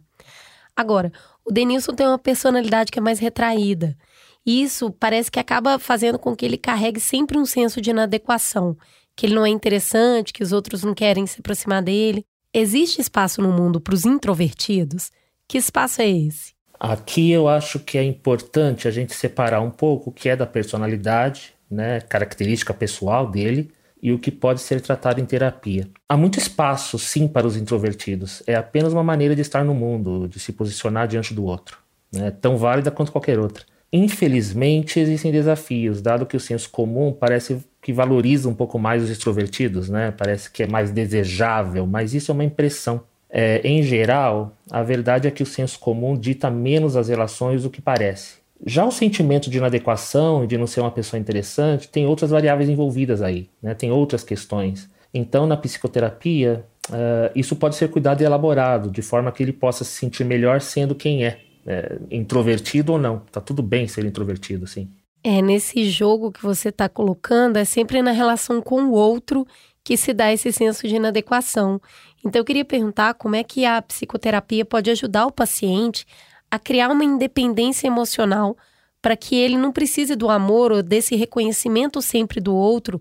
Agora, 0.77 1.13
o 1.45 1.53
Denilson 1.53 1.93
tem 1.93 2.07
uma 2.07 2.19
personalidade 2.19 2.91
que 2.91 2.99
é 2.99 3.03
mais 3.03 3.19
retraída. 3.19 3.97
Isso 4.45 4.91
parece 4.91 5.31
que 5.31 5.39
acaba 5.39 5.79
fazendo 5.79 6.19
com 6.19 6.35
que 6.35 6.45
ele 6.45 6.57
carregue 6.57 7.01
sempre 7.01 7.39
um 7.39 7.45
senso 7.45 7.81
de 7.81 7.91
inadequação, 7.91 8.77
que 9.15 9.27
ele 9.27 9.35
não 9.35 9.47
é 9.47 9.49
interessante, 9.49 10.33
que 10.33 10.43
os 10.43 10.53
outros 10.53 10.83
não 10.83 10.95
querem 10.95 11.27
se 11.27 11.41
aproximar 11.41 11.83
dele. 11.83 12.25
Existe 12.53 13.01
espaço 13.01 13.41
no 13.41 13.53
mundo 13.53 13.81
para 13.81 13.95
os 13.95 14.05
introvertidos? 14.05 15.11
Que 15.49 15.59
espaço 15.59 16.03
é 16.03 16.09
esse? 16.09 16.53
Aqui 16.79 17.31
eu 17.31 17.47
acho 17.47 17.79
que 17.79 17.97
é 17.97 18.03
importante 18.03 18.89
a 18.89 18.91
gente 18.91 19.15
separar 19.15 19.61
um 19.61 19.71
pouco 19.71 20.11
o 20.11 20.13
que 20.13 20.29
é 20.29 20.35
da 20.35 20.47
personalidade 20.47 21.55
né, 21.73 22.01
característica 22.01 22.75
pessoal 22.75 23.29
dele 23.29 23.71
e 24.03 24.13
o 24.13 24.19
que 24.19 24.31
pode 24.31 24.61
ser 24.61 24.81
tratado 24.81 25.21
em 25.21 25.25
terapia. 25.25 25.89
Há 26.09 26.17
muito 26.17 26.39
espaço, 26.39 26.99
sim, 26.99 27.29
para 27.29 27.47
os 27.47 27.57
introvertidos. 27.57 28.43
É 28.47 28.55
apenas 28.55 28.93
uma 28.93 29.05
maneira 29.05 29.35
de 29.35 29.41
estar 29.41 29.65
no 29.65 29.75
mundo, 29.75 30.29
de 30.29 30.41
se 30.41 30.53
posicionar 30.53 31.07
diante 31.07 31.33
do 31.33 31.45
outro. 31.45 31.79
Né? 32.13 32.31
Tão 32.33 32.57
válida 32.57 32.91
quanto 32.91 33.13
qualquer 33.13 33.39
outra. 33.39 33.65
Infelizmente, 33.93 34.99
existem 34.99 35.31
desafios, 35.31 36.01
dado 36.01 36.27
que 36.27 36.37
o 36.37 36.41
senso 36.41 36.69
comum 36.71 37.13
parece 37.13 37.63
que 37.81 37.93
valoriza 37.93 38.49
um 38.49 38.55
pouco 38.55 38.79
mais 38.79 39.03
os 39.03 39.11
extrovertidos, 39.11 39.89
né? 39.89 40.13
parece 40.17 40.51
que 40.51 40.63
é 40.63 40.67
mais 40.67 40.91
desejável, 40.91 41.87
mas 41.87 42.13
isso 42.13 42.33
é 42.33 42.35
uma 42.35 42.45
impressão. 42.45 43.03
É, 43.31 43.61
em 43.65 43.83
geral, 43.83 44.57
a 44.71 44.83
verdade 44.83 45.29
é 45.29 45.31
que 45.31 45.43
o 45.43 45.47
senso 45.47 45.79
comum 45.79 46.17
dita 46.19 46.51
menos 46.51 46.97
as 46.97 47.09
relações 47.09 47.63
do 47.63 47.71
que 47.71 47.81
parece. 47.81 48.42
Já 48.65 48.85
o 48.85 48.93
sentimento 48.93 49.51
de 49.51 49.59
inadequação 49.59 50.45
e 50.45 50.47
de 50.47 50.57
não 50.57 50.67
ser 50.67 50.81
uma 50.81 50.91
pessoa 50.91 51.19
interessante 51.19 51.89
tem 51.89 52.07
outras 52.07 52.31
variáveis 52.31 52.69
envolvidas 52.69 53.21
aí, 53.21 53.49
né? 53.61 53.75
tem 53.75 53.91
outras 53.91 54.23
questões. 54.23 54.89
Então, 55.13 55.47
na 55.47 55.57
psicoterapia, 55.57 56.65
uh, 56.89 57.31
isso 57.35 57.57
pode 57.57 57.77
ser 57.77 57.91
cuidado 57.91 58.23
e 58.23 58.25
elaborado, 58.25 58.91
de 58.91 59.03
forma 59.03 59.33
que 59.33 59.43
ele 59.43 59.53
possa 59.53 59.85
se 59.85 59.93
sentir 59.93 60.25
melhor 60.25 60.61
sendo 60.61 60.95
quem 60.95 61.25
é, 61.25 61.41
é 61.67 61.99
introvertido 62.11 62.93
ou 62.93 62.99
não. 62.99 63.21
Tá 63.31 63.41
tudo 63.41 63.63
bem 63.63 63.89
ser 63.89 64.05
introvertido, 64.05 64.67
sim. 64.67 64.89
É, 65.25 65.43
nesse 65.43 65.85
jogo 65.89 66.33
que 66.33 66.43
você 66.43 66.71
está 66.71 66.89
colocando, 66.89 67.57
é 67.57 67.65
sempre 67.65 68.01
na 68.01 68.11
relação 68.11 68.61
com 68.61 68.85
o 68.85 68.93
outro 68.93 69.47
que 69.85 69.97
se 69.97 70.13
dá 70.13 70.33
esse 70.33 70.53
senso 70.53 70.87
de 70.87 70.97
inadequação. 70.97 71.81
Então, 72.25 72.41
eu 72.41 72.45
queria 72.45 72.65
perguntar 72.65 73.15
como 73.15 73.35
é 73.35 73.43
que 73.43 73.65
a 73.65 73.83
psicoterapia 73.83 74.65
pode 74.65 74.91
ajudar 74.91 75.27
o 75.27 75.33
paciente 75.33 76.07
a 76.53 76.59
criar 76.59 76.91
uma 76.91 77.03
independência 77.03 77.87
emocional 77.87 78.55
para 79.01 79.17
que 79.17 79.35
ele 79.37 79.57
não 79.57 79.73
precise 79.73 80.15
do 80.15 80.29
amor 80.29 80.71
ou 80.71 80.83
desse 80.83 81.17
reconhecimento 81.17 82.03
sempre 82.03 82.43
do 82.43 82.55
outro 82.55 83.01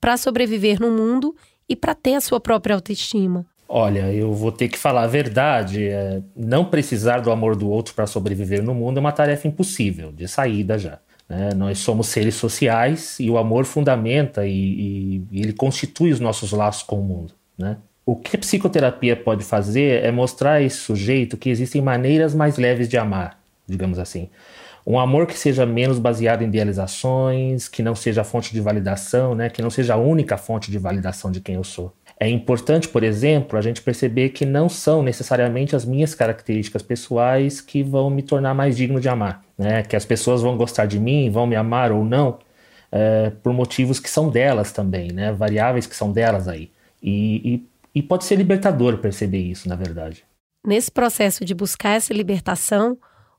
para 0.00 0.16
sobreviver 0.16 0.80
no 0.80 0.88
mundo 0.88 1.34
e 1.68 1.74
para 1.74 1.96
ter 1.96 2.14
a 2.14 2.20
sua 2.20 2.38
própria 2.38 2.76
autoestima. 2.76 3.44
Olha, 3.68 4.12
eu 4.12 4.32
vou 4.32 4.52
ter 4.52 4.68
que 4.68 4.78
falar 4.78 5.02
a 5.02 5.08
verdade. 5.08 5.88
É, 5.88 6.22
não 6.36 6.64
precisar 6.64 7.18
do 7.18 7.32
amor 7.32 7.56
do 7.56 7.68
outro 7.68 7.92
para 7.92 8.06
sobreviver 8.06 8.62
no 8.62 8.72
mundo 8.72 8.98
é 8.98 9.00
uma 9.00 9.10
tarefa 9.10 9.48
impossível, 9.48 10.12
de 10.12 10.28
saída 10.28 10.78
já. 10.78 11.00
Né? 11.28 11.50
Nós 11.56 11.78
somos 11.78 12.06
seres 12.06 12.36
sociais 12.36 13.18
e 13.18 13.28
o 13.28 13.36
amor 13.36 13.64
fundamenta 13.64 14.46
e, 14.46 14.52
e, 14.52 15.26
e 15.32 15.40
ele 15.40 15.52
constitui 15.52 16.12
os 16.12 16.20
nossos 16.20 16.52
laços 16.52 16.84
com 16.84 17.00
o 17.00 17.04
mundo. 17.04 17.34
Né? 17.58 17.78
O 18.04 18.16
que 18.16 18.36
a 18.36 18.38
psicoterapia 18.38 19.16
pode 19.16 19.44
fazer 19.44 20.04
é 20.04 20.10
mostrar 20.10 20.54
a 20.54 20.62
esse 20.62 20.78
sujeito 20.78 21.36
que 21.36 21.48
existem 21.48 21.80
maneiras 21.80 22.34
mais 22.34 22.56
leves 22.56 22.88
de 22.88 22.98
amar, 22.98 23.38
digamos 23.66 23.98
assim. 23.98 24.28
Um 24.84 24.98
amor 24.98 25.28
que 25.28 25.38
seja 25.38 25.64
menos 25.64 26.00
baseado 26.00 26.42
em 26.42 26.48
idealizações, 26.48 27.68
que 27.68 27.82
não 27.82 27.94
seja 27.94 28.24
fonte 28.24 28.52
de 28.52 28.60
validação, 28.60 29.34
né? 29.34 29.48
que 29.48 29.62
não 29.62 29.70
seja 29.70 29.94
a 29.94 29.96
única 29.96 30.36
fonte 30.36 30.70
de 30.70 30.78
validação 30.78 31.30
de 31.30 31.40
quem 31.40 31.54
eu 31.54 31.62
sou. 31.62 31.92
É 32.18 32.28
importante, 32.28 32.88
por 32.88 33.04
exemplo, 33.04 33.56
a 33.56 33.62
gente 33.62 33.80
perceber 33.80 34.30
que 34.30 34.44
não 34.44 34.68
são 34.68 35.02
necessariamente 35.02 35.76
as 35.76 35.84
minhas 35.84 36.14
características 36.14 36.82
pessoais 36.82 37.60
que 37.60 37.82
vão 37.82 38.10
me 38.10 38.22
tornar 38.22 38.54
mais 38.54 38.76
digno 38.76 39.00
de 39.00 39.08
amar. 39.08 39.44
Né? 39.56 39.84
Que 39.84 39.94
as 39.94 40.04
pessoas 40.04 40.42
vão 40.42 40.56
gostar 40.56 40.86
de 40.86 40.98
mim, 40.98 41.30
vão 41.30 41.46
me 41.46 41.54
amar 41.54 41.92
ou 41.92 42.04
não, 42.04 42.40
é, 42.90 43.30
por 43.42 43.52
motivos 43.52 44.00
que 44.00 44.10
são 44.10 44.28
delas 44.28 44.72
também, 44.72 45.12
né? 45.12 45.32
variáveis 45.32 45.86
que 45.86 45.94
são 45.94 46.10
delas 46.10 46.48
aí. 46.48 46.70
E, 47.00 47.54
e, 47.54 47.66
e 47.94 48.02
pode 48.02 48.24
ser 48.24 48.36
libertador 48.36 48.98
perceber 48.98 49.42
isso, 49.42 49.68
na 49.68 49.76
verdade. 49.76 50.24
Nesse 50.66 50.90
processo 50.90 51.44
de 51.44 51.54
buscar 51.54 51.90
essa 51.90 52.14
libertação, 52.14 52.96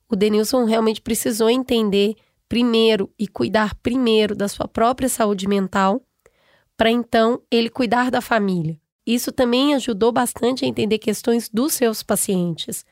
o 0.10 0.16
Denilson 0.16 0.66
realmente 0.66 1.02
precisou 1.02 1.50
entender 1.50 2.16
primeiro 2.48 3.10
e 3.18 3.28
cuidar 3.28 3.74
primeiro 3.76 4.36
da 4.36 4.48
sua 4.48 4.68
própria 4.68 5.10
saúde 5.10 5.48
mental 5.48 6.02
para 6.78 6.92
então 6.92 7.42
ele 7.50 7.70
cuidar 7.70 8.12
da 8.12 8.22
família. 8.22 8.80
Isso 9.06 9.32
também 9.32 9.74
ajudou 9.74 10.12
bastante 10.12 10.63
a 10.63 10.68
entender 10.68 10.98
questões 10.98 11.50
dos 11.50 11.74
seus 11.74 12.04
pacientes. 12.04 12.86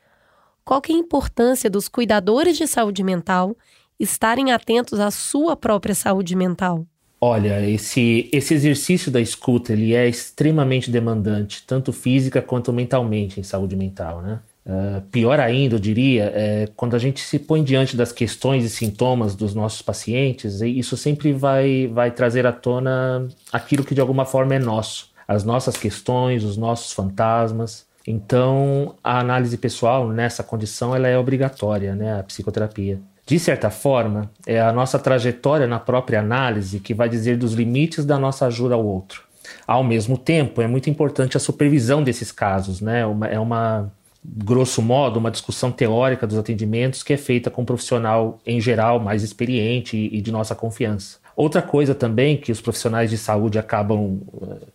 Qual 0.64 0.80
é 0.88 0.92
a 0.92 0.96
importância 0.96 1.70
dos 1.70 1.88
cuidadores 1.88 2.56
de 2.56 2.66
saúde 2.66 3.02
mental 3.02 3.56
estarem 3.98 4.52
atentos 4.52 5.00
à 5.00 5.10
sua 5.10 5.56
própria 5.56 5.94
saúde 5.94 6.36
mental? 6.36 6.86
Olha, 7.24 7.64
esse, 7.64 8.28
esse 8.32 8.52
exercício 8.52 9.08
da 9.08 9.20
escuta 9.20 9.72
ele 9.72 9.94
é 9.94 10.08
extremamente 10.08 10.90
demandante, 10.90 11.62
tanto 11.64 11.92
física 11.92 12.42
quanto 12.42 12.72
mentalmente 12.72 13.38
em 13.38 13.44
saúde 13.44 13.76
mental, 13.76 14.20
né? 14.20 14.40
Uh, 14.66 15.00
pior 15.02 15.38
ainda, 15.38 15.76
eu 15.76 15.78
diria, 15.78 16.32
é 16.34 16.68
quando 16.74 16.96
a 16.96 16.98
gente 16.98 17.20
se 17.20 17.38
põe 17.38 17.62
diante 17.62 17.96
das 17.96 18.10
questões 18.10 18.64
e 18.64 18.68
sintomas 18.68 19.36
dos 19.36 19.54
nossos 19.54 19.80
pacientes, 19.82 20.60
isso 20.62 20.96
sempre 20.96 21.32
vai, 21.32 21.86
vai 21.86 22.10
trazer 22.10 22.44
à 22.44 22.50
tona 22.50 23.28
aquilo 23.52 23.84
que 23.84 23.94
de 23.94 24.00
alguma 24.00 24.24
forma 24.24 24.56
é 24.56 24.58
nosso, 24.58 25.10
as 25.26 25.44
nossas 25.44 25.76
questões, 25.76 26.42
os 26.42 26.56
nossos 26.56 26.92
fantasmas. 26.92 27.86
Então, 28.04 28.96
a 29.02 29.20
análise 29.20 29.56
pessoal 29.56 30.08
nessa 30.08 30.42
condição 30.42 30.92
ela 30.94 31.06
é 31.06 31.16
obrigatória, 31.16 31.94
né, 31.94 32.18
a 32.18 32.22
psicoterapia. 32.24 33.00
De 33.24 33.38
certa 33.38 33.70
forma, 33.70 34.30
é 34.46 34.60
a 34.60 34.72
nossa 34.72 34.98
trajetória 34.98 35.66
na 35.66 35.78
própria 35.78 36.20
análise 36.20 36.80
que 36.80 36.92
vai 36.92 37.08
dizer 37.08 37.36
dos 37.36 37.52
limites 37.52 38.04
da 38.04 38.18
nossa 38.18 38.46
ajuda 38.46 38.74
ao 38.74 38.84
outro. 38.84 39.22
Ao 39.66 39.84
mesmo 39.84 40.18
tempo, 40.18 40.60
é 40.60 40.66
muito 40.66 40.90
importante 40.90 41.36
a 41.36 41.40
supervisão 41.40 42.02
desses 42.02 42.32
casos, 42.32 42.80
né? 42.80 43.06
Uma, 43.06 43.26
é 43.28 43.38
uma 43.38 43.92
grosso 44.24 44.80
modo, 44.80 45.18
uma 45.18 45.30
discussão 45.30 45.72
teórica 45.72 46.26
dos 46.26 46.38
atendimentos 46.38 47.02
que 47.02 47.12
é 47.12 47.16
feita 47.16 47.50
com 47.50 47.62
um 47.62 47.64
profissional, 47.64 48.38
em 48.46 48.60
geral, 48.60 49.00
mais 49.00 49.22
experiente 49.22 49.96
e 49.96 50.20
de 50.20 50.30
nossa 50.30 50.54
confiança. 50.54 51.18
Outra 51.34 51.62
coisa 51.62 51.94
também 51.94 52.36
que 52.36 52.52
os 52.52 52.60
profissionais 52.60 53.10
de 53.10 53.16
saúde 53.16 53.58
acabam, 53.58 54.20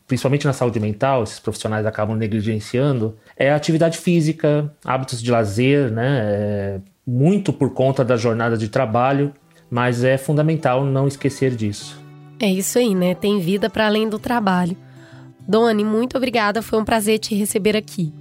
principalmente 0.07 0.45
na 0.45 0.53
saúde 0.53 0.79
mental, 0.79 1.23
esses 1.23 1.39
profissionais 1.39 1.85
acabam 1.85 2.17
negligenciando, 2.17 3.15
é 3.37 3.51
a 3.51 3.55
atividade 3.55 3.97
física, 3.99 4.73
hábitos 4.83 5.21
de 5.21 5.31
lazer, 5.31 5.91
né? 5.91 6.21
É 6.23 6.79
muito 7.07 7.53
por 7.53 7.73
conta 7.73 8.03
da 8.03 8.17
jornada 8.17 8.57
de 8.57 8.67
trabalho, 8.67 9.33
mas 9.69 10.03
é 10.03 10.17
fundamental 10.17 10.83
não 10.83 11.07
esquecer 11.07 11.55
disso. 11.55 12.03
É 12.37 12.51
isso 12.51 12.77
aí, 12.77 12.93
né? 12.93 13.15
Tem 13.15 13.39
vida 13.39 13.69
para 13.69 13.85
além 13.85 14.09
do 14.09 14.19
trabalho. 14.19 14.75
Doni, 15.47 15.85
muito 15.85 16.17
obrigada, 16.17 16.61
foi 16.61 16.79
um 16.79 16.83
prazer 16.83 17.19
te 17.19 17.33
receber 17.33 17.77
aqui. 17.77 18.13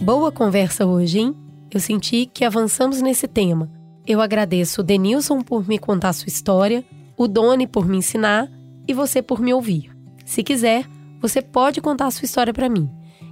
Boa 0.00 0.32
conversa 0.32 0.84
hoje, 0.84 1.20
hein? 1.20 1.36
Eu 1.70 1.78
senti 1.78 2.26
que 2.26 2.44
avançamos 2.44 3.00
nesse 3.00 3.28
tema. 3.28 3.70
Eu 4.04 4.20
agradeço 4.20 4.80
o 4.80 4.84
Denilson 4.84 5.40
por 5.40 5.68
me 5.68 5.78
contar 5.78 6.12
sua 6.12 6.28
história, 6.28 6.84
o 7.16 7.28
Doni 7.28 7.68
por 7.68 7.86
me 7.86 7.98
ensinar 7.98 8.50
e 8.88 8.92
você 8.92 9.22
por 9.22 9.40
me 9.40 9.54
ouvir. 9.54 9.89
Se 10.30 10.44
quiser, 10.44 10.86
você 11.20 11.42
pode 11.42 11.80
contar 11.80 12.08
sua 12.12 12.24
história 12.24 12.54
para 12.54 12.68
mim. 12.68 12.88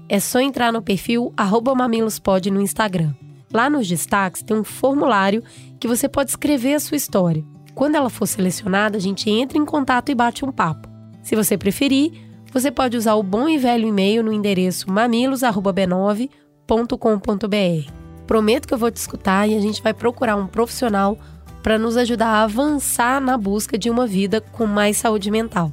É 0.08 0.18
só 0.18 0.40
entrar 0.40 0.72
no 0.72 0.82
perfil 0.82 1.32
mamilospod 1.76 2.50
no 2.50 2.60
Instagram. 2.60 3.14
Lá 3.54 3.70
nos 3.70 3.86
destaques 3.86 4.42
tem 4.42 4.56
um 4.56 4.64
formulário 4.64 5.44
que 5.78 5.86
você 5.86 6.08
pode 6.08 6.30
escrever 6.30 6.74
a 6.74 6.80
sua 6.80 6.96
história. 6.96 7.44
Quando 7.72 7.94
ela 7.94 8.10
for 8.10 8.26
selecionada, 8.26 8.96
a 8.96 9.00
gente 9.00 9.30
entra 9.30 9.56
em 9.56 9.64
contato 9.64 10.08
e 10.08 10.14
bate 10.16 10.44
um 10.44 10.50
papo. 10.50 10.88
Se 11.22 11.36
você 11.36 11.56
preferir, 11.56 12.10
você 12.52 12.68
pode 12.68 12.96
usar 12.96 13.14
o 13.14 13.22
bom 13.22 13.48
e 13.48 13.58
velho 13.58 13.86
e-mail 13.86 14.24
no 14.24 14.32
endereço 14.32 14.90
mamilos@b9 14.90 16.28
www.cultura.com.br. 16.66 17.92
Prometo 18.26 18.66
que 18.66 18.74
eu 18.74 18.78
vou 18.78 18.90
te 18.90 18.96
escutar 18.96 19.48
e 19.48 19.56
a 19.56 19.60
gente 19.60 19.80
vai 19.80 19.94
procurar 19.94 20.34
um 20.34 20.48
profissional 20.48 21.16
para 21.62 21.78
nos 21.78 21.96
ajudar 21.96 22.26
a 22.26 22.42
avançar 22.42 23.20
na 23.20 23.38
busca 23.38 23.78
de 23.78 23.88
uma 23.88 24.04
vida 24.04 24.40
com 24.40 24.66
mais 24.66 24.96
saúde 24.96 25.30
mental. 25.30 25.72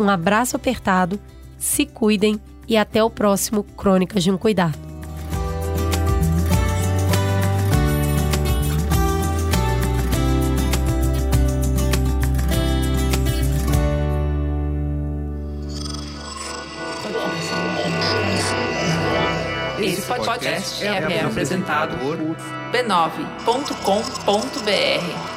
Um 0.00 0.08
abraço 0.08 0.56
apertado, 0.56 1.20
se 1.58 1.84
cuidem 1.84 2.40
e 2.66 2.74
até 2.74 3.04
o 3.04 3.10
próximo 3.10 3.62
Crônicas 3.62 4.24
de 4.24 4.30
um 4.30 4.38
Cuidado. 4.38 4.78
podcast 20.06 20.84
é, 20.84 20.88
é 20.88 21.24
apresentado 21.24 21.96
por 21.98 22.16
b9.com.br. 22.72 25.29